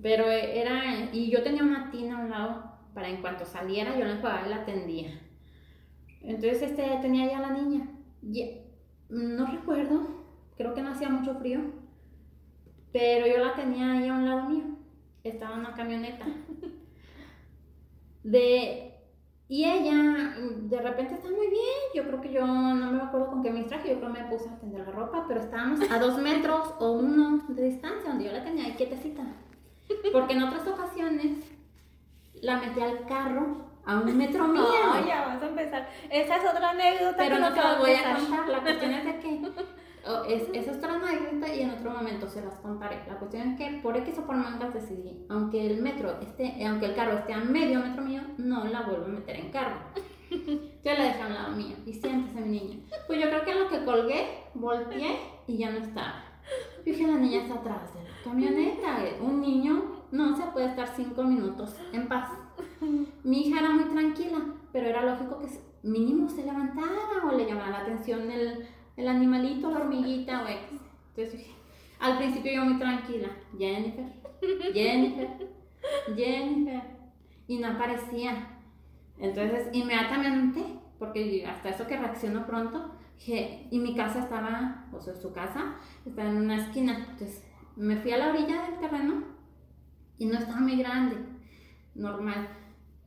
Pero 0.00 0.30
era, 0.30 1.10
y 1.12 1.28
yo 1.28 1.42
tenía 1.42 1.64
una 1.64 1.90
tina 1.90 2.18
a 2.18 2.24
un 2.24 2.30
lado 2.30 2.74
para 2.94 3.08
en 3.08 3.20
cuanto 3.20 3.44
saliera 3.44 3.98
yo 3.98 4.04
la 4.04 4.12
enjuagaba 4.12 4.46
y 4.46 4.50
la 4.50 4.64
tendía. 4.64 5.20
Entonces 6.20 6.62
este 6.62 6.84
tenía 7.02 7.26
ya 7.26 7.40
la 7.40 7.50
niña. 7.50 7.88
Y, 8.22 8.60
no 9.08 9.46
recuerdo, 9.46 10.24
creo 10.56 10.72
que 10.72 10.82
no 10.82 10.90
hacía 10.90 11.08
mucho 11.08 11.34
frío, 11.34 11.60
pero 12.92 13.26
yo 13.26 13.38
la 13.44 13.54
tenía 13.54 13.92
ahí 13.92 14.08
a 14.08 14.14
un 14.14 14.24
lado 14.24 14.48
mío. 14.48 14.64
Estaba 15.24 15.54
en 15.54 15.60
una 15.60 15.74
camioneta. 15.74 16.26
De 18.24 18.94
y 19.46 19.64
ella 19.64 19.94
mm, 19.94 20.68
de 20.68 20.80
repente 20.80 21.14
está 21.14 21.28
muy 21.28 21.48
bien. 21.48 21.78
Yo 21.94 22.04
creo 22.04 22.20
que 22.20 22.32
yo 22.32 22.46
no 22.46 22.92
me 22.92 23.02
acuerdo 23.02 23.28
con 23.28 23.42
qué 23.42 23.50
me 23.50 23.60
distraje. 23.60 23.90
Yo 23.90 24.00
creo 24.00 24.12
que 24.12 24.20
me 24.20 24.28
puse 24.28 24.48
a 24.48 24.58
tender 24.58 24.80
la 24.80 24.92
ropa, 24.92 25.24
pero 25.28 25.40
estábamos 25.40 25.80
a 25.90 25.98
dos 25.98 26.18
metros 26.18 26.74
o 26.80 26.92
uno 26.92 27.44
de 27.48 27.62
distancia 27.62 28.10
donde 28.10 28.24
yo 28.24 28.32
la 28.32 28.42
tenía 28.42 28.64
ahí 28.64 28.72
quietecita. 28.72 29.22
Porque 30.12 30.32
en 30.32 30.42
otras 30.42 30.66
ocasiones 30.66 31.38
la 32.40 32.58
metí 32.58 32.80
al 32.80 33.04
carro 33.06 33.66
a 33.84 34.00
un 34.00 34.16
metro 34.16 34.48
mío. 34.48 34.62
No, 34.62 35.06
ya 35.06 35.26
vas 35.26 35.42
a 35.42 35.46
empezar. 35.46 35.88
Esa 36.10 36.36
es 36.36 36.44
otra 36.50 36.70
anécdota 36.70 37.16
pero 37.16 37.36
que 37.36 37.42
no 37.42 37.52
te 37.52 37.60
va 37.60 37.78
voy 37.78 37.94
a 37.94 38.14
contar. 38.14 38.48
La 38.48 38.60
cuestión 38.62 38.92
es 38.92 39.04
de 39.04 39.20
que 39.20 39.40
es, 40.28 40.48
esa 40.52 40.70
es 40.70 40.76
otra 40.78 40.94
anécdota 40.94 41.54
y 41.54 41.62
en 41.62 41.70
otro 41.70 41.90
momento 41.90 42.28
se 42.28 42.42
las 42.42 42.54
contaré. 42.56 43.02
La 43.06 43.18
cuestión 43.18 43.50
es 43.50 43.58
que 43.58 43.80
por 43.82 43.96
X 43.96 44.18
o 44.18 44.26
por 44.26 44.36
mangas 44.36 44.74
decidí, 44.74 45.24
aunque 45.28 45.66
el 45.66 45.82
metro 45.82 46.20
esté, 46.20 46.64
aunque 46.66 46.86
el 46.86 46.94
carro 46.94 47.18
esté 47.18 47.32
a 47.32 47.38
medio 47.38 47.80
metro 47.80 48.02
mío, 48.02 48.22
no 48.38 48.64
la 48.64 48.82
vuelvo 48.82 49.06
a 49.06 49.08
meter 49.08 49.36
en 49.36 49.50
carro. 49.50 49.76
Yo 50.30 50.92
la 50.92 51.04
dejé 51.04 51.22
a 51.22 51.26
un 51.26 51.34
lado 51.34 51.56
mío 51.56 51.76
y 51.86 51.92
siéntese 51.92 52.40
mi 52.40 52.60
niña. 52.60 52.76
Pues 53.06 53.20
yo 53.20 53.28
creo 53.28 53.44
que 53.44 53.50
en 53.52 53.60
lo 53.60 53.68
que 53.68 53.84
colgué, 53.84 54.26
volteé 54.54 55.18
y 55.46 55.58
ya 55.58 55.70
no 55.70 55.78
estaba. 55.78 56.24
Yo 56.78 56.92
dije, 56.92 57.06
la 57.06 57.16
niña 57.16 57.42
está 57.42 57.54
atrás 57.54 57.94
de 57.94 58.02
la 58.02 58.10
camioneta. 58.22 58.98
Un 59.20 59.40
niño 59.40 60.04
no 60.10 60.36
se 60.36 60.42
puede 60.48 60.66
estar 60.66 60.88
cinco 60.94 61.22
minutos 61.22 61.76
en 61.92 62.08
paz. 62.08 62.30
Mi 63.22 63.46
hija 63.46 63.60
era 63.60 63.70
muy 63.70 63.84
tranquila, 63.84 64.38
pero 64.72 64.88
era 64.88 65.02
lógico 65.02 65.38
que 65.38 65.48
mínimo 65.82 66.28
se 66.28 66.44
levantara 66.44 67.26
o 67.26 67.34
le 67.34 67.46
llamara 67.46 67.70
la 67.70 67.78
atención 67.78 68.30
el, 68.30 68.66
el 68.96 69.08
animalito, 69.08 69.70
la 69.70 69.80
hormiguita 69.80 70.44
o 70.44 70.48
X. 70.48 70.80
Entonces 71.16 71.46
al 72.00 72.18
principio 72.18 72.52
yo 72.52 72.64
muy 72.64 72.78
tranquila, 72.78 73.28
Jennifer, 73.56 74.04
Jennifer, 74.72 75.28
Jennifer, 76.14 76.82
y 77.46 77.58
no 77.58 77.68
aparecía. 77.68 78.58
Entonces 79.18 79.68
inmediatamente, 79.72 80.62
porque 80.98 81.46
hasta 81.46 81.70
eso 81.70 81.86
que 81.86 81.96
reacciono 81.96 82.46
pronto, 82.46 82.94
y 83.26 83.78
mi 83.78 83.94
casa 83.94 84.20
estaba, 84.20 84.86
o 84.92 85.00
sea, 85.00 85.14
su 85.14 85.32
casa 85.32 85.76
estaba 86.04 86.28
en 86.28 86.36
una 86.36 86.56
esquina. 86.56 87.06
Entonces 87.10 87.42
me 87.76 87.96
fui 87.96 88.12
a 88.12 88.18
la 88.18 88.30
orilla 88.30 88.62
del 88.62 88.80
terreno 88.80 89.24
y 90.18 90.26
no 90.26 90.38
estaba 90.38 90.60
muy 90.60 90.76
grande, 90.76 91.16
normal. 91.94 92.48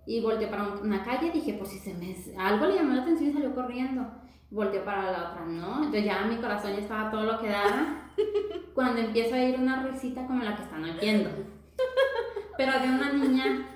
Y 0.08 0.22
volteé 0.22 0.48
para 0.48 0.64
un- 0.64 0.80
una 0.88 1.04
calle, 1.04 1.32
dije, 1.32 1.54
por 1.54 1.68
si 1.68 1.78
se 1.78 1.94
me... 1.94 2.16
Algo 2.42 2.66
le 2.66 2.76
llamó 2.76 2.94
la 2.96 3.02
atención 3.04 3.30
y 3.30 3.34
salió 3.34 3.54
corriendo. 3.54 4.08
Volteé 4.50 4.80
para 4.80 5.12
la 5.12 5.30
otra, 5.32 5.46
¿no? 5.46 5.76
Entonces 5.78 6.06
ya 6.06 6.22
mi 6.26 6.38
corazón 6.38 6.72
ya 6.74 6.80
estaba 6.80 7.12
todo 7.12 7.24
lo 7.24 7.40
que 7.40 7.50
daba. 7.50 8.10
Cuando 8.74 9.02
empieza 9.02 9.36
a 9.36 9.44
ir 9.44 9.60
una 9.60 9.84
risita 9.84 10.26
como 10.26 10.44
la 10.44 10.56
que 10.56 10.64
están 10.64 10.84
oyendo. 10.86 11.30
Pero 12.58 12.72
de 12.80 12.88
una 12.88 13.12
niña 13.14 13.68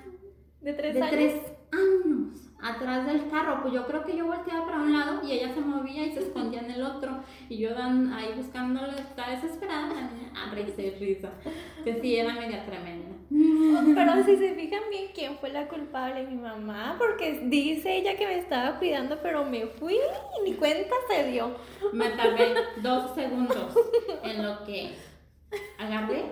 De 0.60 0.72
tres 0.72 0.94
de 0.94 1.02
años. 1.02 1.10
tres 1.12 1.42
años 1.72 2.50
atrás 2.62 3.06
del 3.06 3.28
carro. 3.28 3.60
Pues 3.62 3.74
yo 3.74 3.86
creo 3.86 4.04
que 4.04 4.16
yo 4.16 4.26
volteaba 4.26 4.64
para 4.64 4.78
un 4.78 4.92
lado 4.92 5.20
y 5.26 5.32
ella 5.32 5.52
se 5.52 5.60
movía 5.60 6.06
y 6.06 6.12
se 6.12 6.20
escondía 6.20 6.60
en 6.60 6.70
el 6.70 6.82
otro. 6.82 7.18
Y 7.50 7.58
yo 7.58 7.74
dan, 7.74 8.12
ahí 8.12 8.32
buscándole, 8.36 8.94
estaba 8.98 9.30
desesperada. 9.32 9.88
La 9.88 10.00
niña, 10.10 10.32
a 10.34 10.54
risa 10.54 10.80
y 10.82 10.90
risa. 10.98 11.30
Que 11.84 12.00
sí, 12.00 12.16
era 12.16 12.32
media 12.34 12.64
tremenda. 12.64 13.11
Pero 13.94 14.24
si 14.24 14.36
se 14.36 14.54
fijan 14.56 14.82
bien, 14.90 15.06
¿quién 15.14 15.36
fue 15.38 15.50
la 15.50 15.68
culpable? 15.68 16.26
Mi 16.26 16.36
mamá, 16.36 16.96
porque 16.98 17.40
dice 17.44 17.96
ella 17.96 18.16
que 18.16 18.26
me 18.26 18.38
estaba 18.38 18.78
cuidando, 18.78 19.18
pero 19.22 19.44
me 19.44 19.66
fui 19.66 19.94
y 19.94 20.50
ni 20.50 20.56
cuenta 20.56 20.94
se 21.08 21.30
dio. 21.30 21.56
Me 21.92 22.10
tardé 22.10 22.54
dos 22.82 23.14
segundos 23.14 23.74
en 24.22 24.42
lo 24.42 24.64
que 24.64 24.94
agarré 25.78 26.24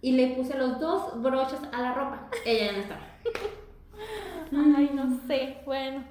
y 0.00 0.12
le 0.12 0.28
puse 0.28 0.56
los 0.56 0.78
dos 0.78 1.20
broches 1.22 1.60
a 1.72 1.80
la 1.80 1.94
ropa. 1.94 2.28
Ella 2.44 2.66
ya 2.66 2.72
no 2.72 2.78
estaba. 2.78 3.06
Ay, 4.52 4.90
no 4.94 5.20
sé, 5.26 5.58
bueno, 5.64 6.04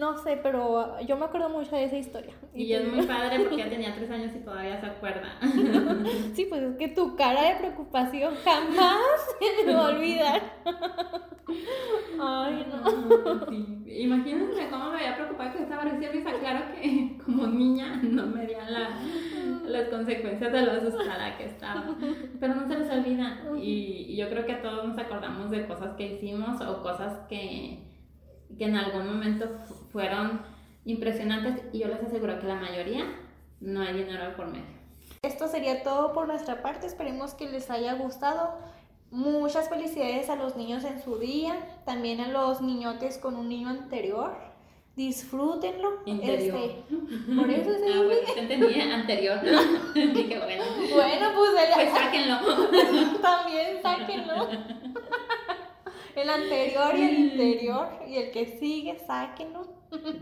no 0.00 0.18
sé, 0.18 0.38
pero 0.42 0.98
yo 1.02 1.16
me 1.16 1.26
acuerdo 1.26 1.48
mucho 1.50 1.76
de 1.76 1.84
esa 1.84 1.96
historia. 1.96 2.32
Y 2.54 2.72
es 2.72 2.88
muy 2.92 3.06
padre 3.06 3.38
porque 3.40 3.58
ya 3.58 3.68
tenía 3.70 3.94
tres 3.94 4.10
años 4.10 4.32
y 4.34 4.40
todavía 4.40 4.80
se 4.80 4.86
acuerda. 4.86 5.38
Sí, 6.34 6.46
pues 6.48 6.62
es 6.62 6.76
que 6.76 6.88
tu 6.88 7.14
cara 7.16 7.42
de 7.42 7.56
preocupación 7.56 8.34
jamás 8.44 8.98
se 9.38 9.66
me 9.66 9.74
va 9.74 9.86
a 9.86 9.90
olvidar. 9.94 10.40
Ay, 12.20 12.66
no. 12.70 13.46
Sí. 13.48 13.82
Imagínense 14.02 14.68
cómo 14.70 14.90
me 14.90 14.96
había 14.98 15.16
preocupado 15.16 15.52
que 15.52 15.62
estaba 15.62 15.82
recién 15.82 16.12
risa. 16.12 16.30
Claro 16.38 16.64
que 16.74 17.18
como 17.24 17.46
niña 17.48 18.00
no 18.02 18.26
me 18.26 18.46
dieron 18.46 18.72
la- 18.72 18.90
las 19.66 19.88
consecuencias 19.88 20.52
de 20.52 20.62
lo 20.62 20.72
asustada 20.72 21.36
que 21.36 21.44
estaba. 21.46 21.84
Pero 22.38 22.54
no 22.54 22.66
se 22.68 22.78
les 22.78 22.90
olvida. 22.90 23.40
Y, 23.60 24.06
y 24.08 24.16
yo 24.16 24.28
creo 24.28 24.46
que 24.46 24.54
todos 24.54 24.86
nos 24.86 24.98
acordamos 24.98 25.50
de 25.50 25.66
cosas 25.66 25.96
que 25.96 26.14
hicimos 26.14 26.60
o 26.62 26.82
cosas 26.82 27.18
que, 27.28 27.89
que 28.58 28.64
en 28.64 28.76
algún 28.76 29.06
momento 29.06 29.46
fu- 29.66 29.74
fueron 29.92 30.42
impresionantes. 30.84 31.62
Y 31.72 31.78
yo 31.80 31.88
les 31.88 32.02
aseguro 32.02 32.38
que 32.38 32.46
la 32.46 32.56
mayoría 32.56 33.04
no 33.60 33.80
hay 33.82 33.92
dinero 33.94 34.34
por 34.36 34.46
medio. 34.48 34.64
Esto 35.22 35.48
sería 35.48 35.82
todo 35.82 36.12
por 36.12 36.26
nuestra 36.26 36.62
parte. 36.62 36.86
Esperemos 36.86 37.34
que 37.34 37.48
les 37.48 37.70
haya 37.70 37.94
gustado. 37.94 38.58
Muchas 39.10 39.68
felicidades 39.68 40.30
a 40.30 40.36
los 40.36 40.56
niños 40.56 40.84
en 40.84 41.02
su 41.02 41.18
día, 41.18 41.54
también 41.84 42.20
a 42.20 42.28
los 42.28 42.60
niñotes 42.60 43.18
con 43.18 43.34
un 43.36 43.48
niño 43.48 43.68
anterior. 43.68 44.36
Disfrútenlo. 44.96 46.00
Interior. 46.04 46.56
Este, 46.58 47.34
por 47.36 47.50
eso 47.50 47.70
se 47.72 47.92
Ah, 47.92 48.02
bueno, 48.04 48.20
entendía 48.36 48.94
anterior. 48.94 49.38
Dije, 49.94 50.38
bueno, 50.38 50.64
Bueno, 50.94 51.28
pues 51.36 51.50
el- 51.64 51.74
pues 51.74 51.90
sáquenlo. 51.92 53.18
también 53.20 53.82
sáquenlo. 53.82 54.48
El 56.34 56.42
anterior 56.42 56.94
y 56.96 57.02
el 57.02 57.18
interior 57.18 57.88
y 58.06 58.16
el 58.16 58.30
que 58.30 58.46
sigue, 58.58 58.98
sáquenlo. 58.98 59.66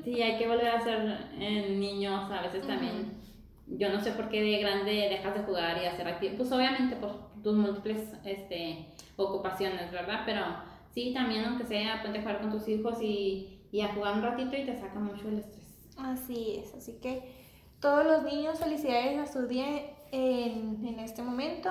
Sí, 0.04 0.22
hay 0.22 0.38
que 0.38 0.48
volver 0.48 0.68
a 0.68 0.80
ser 0.80 1.28
eh, 1.38 1.76
niños 1.76 2.30
a 2.30 2.42
veces 2.42 2.66
también. 2.66 3.20
yo 3.66 3.90
no 3.90 4.00
sé 4.00 4.12
por 4.12 4.28
qué 4.30 4.42
de 4.42 4.58
grande 4.58 4.92
dejas 4.92 5.34
de 5.34 5.42
jugar 5.42 5.82
y 5.82 5.86
hacer 5.86 6.08
actividad. 6.08 6.38
Pues 6.38 6.52
obviamente 6.52 6.96
por 6.96 7.28
tus 7.42 7.54
múltiples 7.54 8.14
este, 8.24 8.86
ocupaciones, 9.16 9.92
¿verdad? 9.92 10.22
Pero 10.24 10.42
sí, 10.90 11.12
también 11.12 11.44
aunque 11.44 11.66
sea, 11.66 12.02
ponte 12.02 12.18
a 12.18 12.22
jugar 12.22 12.40
con 12.40 12.50
tus 12.50 12.66
hijos 12.68 13.02
y, 13.02 13.60
y 13.70 13.82
a 13.82 13.92
jugar 13.94 14.14
un 14.14 14.22
ratito 14.22 14.56
y 14.56 14.64
te 14.64 14.78
saca 14.78 14.98
mucho 14.98 15.28
el 15.28 15.40
estrés. 15.40 15.88
Así 15.98 16.56
es, 16.56 16.74
así 16.74 16.98
que 17.02 17.36
todos 17.80 18.04
los 18.04 18.22
niños, 18.22 18.58
felicidades 18.58 19.18
a 19.18 19.32
su 19.32 19.46
día 19.46 19.66
en, 20.10 20.84
en 20.86 20.98
este 21.00 21.22
momento. 21.22 21.70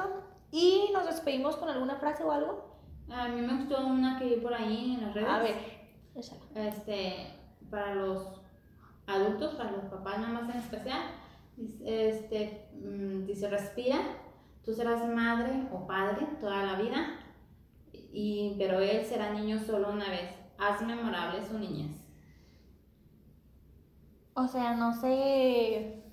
Y 0.51 0.89
nos 0.93 1.05
despedimos 1.05 1.57
con 1.57 1.69
alguna 1.69 1.97
frase 1.97 2.23
o 2.23 2.31
algo. 2.31 2.76
A 3.09 3.27
mí 3.29 3.41
me 3.41 3.57
gustó 3.57 3.85
una 3.85 4.19
que 4.19 4.25
vi 4.25 4.35
por 4.41 4.53
ahí 4.53 4.95
en 4.95 5.01
las 5.01 5.13
redes. 5.13 5.29
A 5.29 5.39
ver, 5.39 5.55
Este, 6.55 7.33
para 7.69 7.95
los 7.95 8.41
adultos, 9.05 9.55
para 9.55 9.71
los 9.71 9.85
papás 9.85 10.19
nada 10.19 10.41
más 10.41 10.53
en 10.53 10.61
especial, 10.61 11.01
este, 11.85 12.69
mm, 12.73 13.25
dice, 13.25 13.49
respira, 13.49 13.99
tú 14.63 14.73
serás 14.73 15.07
madre 15.07 15.67
o 15.71 15.87
padre 15.87 16.27
toda 16.39 16.63
la 16.63 16.81
vida, 16.81 17.19
y, 17.93 18.55
pero 18.57 18.79
él 18.79 19.05
será 19.05 19.31
niño 19.31 19.59
solo 19.59 19.91
una 19.91 20.09
vez. 20.09 20.29
Haz 20.57 20.81
memorable 20.81 21.45
su 21.45 21.57
niñez. 21.59 22.03
O 24.33 24.47
sea, 24.47 24.75
no 24.75 24.93
se, 24.93 26.03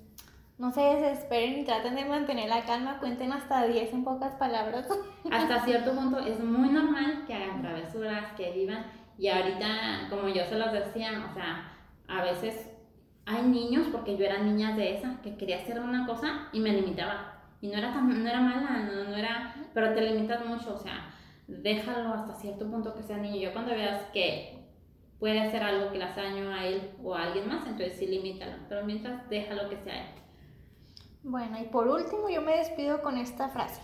no 0.57 0.71
se 0.71 0.81
desesperen 0.81 1.59
y 1.59 1.65
traten 1.65 1.95
de 1.95 2.05
mantener 2.05 2.49
la 2.49 2.63
calma, 2.65 2.99
cuenten 2.99 3.33
hasta 3.33 3.67
10 3.67 3.93
en 3.93 4.03
pocas 4.03 4.35
palabras. 4.35 4.87
Hasta 5.31 5.65
cierto 5.65 5.93
punto 5.93 6.19
es 6.19 6.39
muy 6.39 6.69
normal 6.69 7.25
que 7.27 7.33
hagan 7.33 7.61
travesuras, 7.61 8.31
que 8.37 8.51
vivan, 8.51 8.85
y 9.17 9.29
ahorita, 9.29 10.07
como 10.09 10.27
yo 10.29 10.45
se 10.45 10.57
los 10.57 10.71
decía, 10.71 11.25
o 11.29 11.33
sea, 11.33 11.71
a 12.07 12.23
veces 12.23 12.69
hay 13.25 13.43
niños, 13.43 13.87
porque 13.91 14.17
yo 14.17 14.25
era 14.25 14.39
niña 14.39 14.75
de 14.75 14.95
esa, 14.95 15.21
que 15.21 15.35
quería 15.35 15.57
hacer 15.57 15.79
una 15.79 16.05
cosa 16.05 16.49
y 16.51 16.59
me 16.59 16.73
limitaba. 16.73 17.33
Y 17.61 17.67
no 17.69 17.77
era, 17.77 17.93
tan, 17.93 18.23
no 18.23 18.29
era 18.29 18.41
mala, 18.41 18.83
no, 18.83 19.05
no 19.05 19.15
era, 19.15 19.55
pero 19.73 19.93
te 19.93 20.01
limitas 20.01 20.45
mucho, 20.45 20.75
o 20.75 20.77
sea, 20.77 21.09
déjalo 21.47 22.13
hasta 22.13 22.33
cierto 22.35 22.69
punto 22.69 22.93
que 22.93 23.03
sea 23.03 23.17
niño. 23.17 23.37
Yo 23.37 23.53
cuando 23.53 23.71
veas 23.71 24.03
que 24.13 24.59
puede 25.19 25.39
hacer 25.39 25.63
algo 25.63 25.91
que 25.91 25.97
le 25.97 26.03
hace 26.03 26.21
daño 26.21 26.53
a 26.53 26.65
él 26.65 26.91
o 27.01 27.15
a 27.15 27.23
alguien 27.23 27.47
más, 27.47 27.65
entonces 27.65 27.97
sí 27.97 28.07
limítalo, 28.07 28.57
pero 28.67 28.85
mientras 28.85 29.27
déjalo 29.29 29.69
que 29.69 29.77
sea 29.77 30.01
él. 30.01 30.24
Bueno, 31.27 31.57
y 31.59 31.63
por 31.63 31.87
último 31.87 32.29
yo 32.29 32.43
me 32.43 32.57
despido 32.57 33.01
con 33.01 33.17
esta 33.17 33.49
frase. 33.49 33.81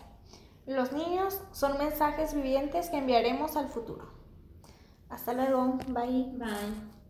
Los 0.68 0.94
niños 0.94 1.42
son 1.52 1.76
mensajes 1.80 2.36
vivientes 2.36 2.92
que 2.92 3.00
enviaremos 3.00 3.58
al 3.58 3.68
futuro. 3.68 4.14
Hasta 5.10 5.34
luego, 5.34 5.80
bye. 5.88 6.34
Bye. 6.38 7.01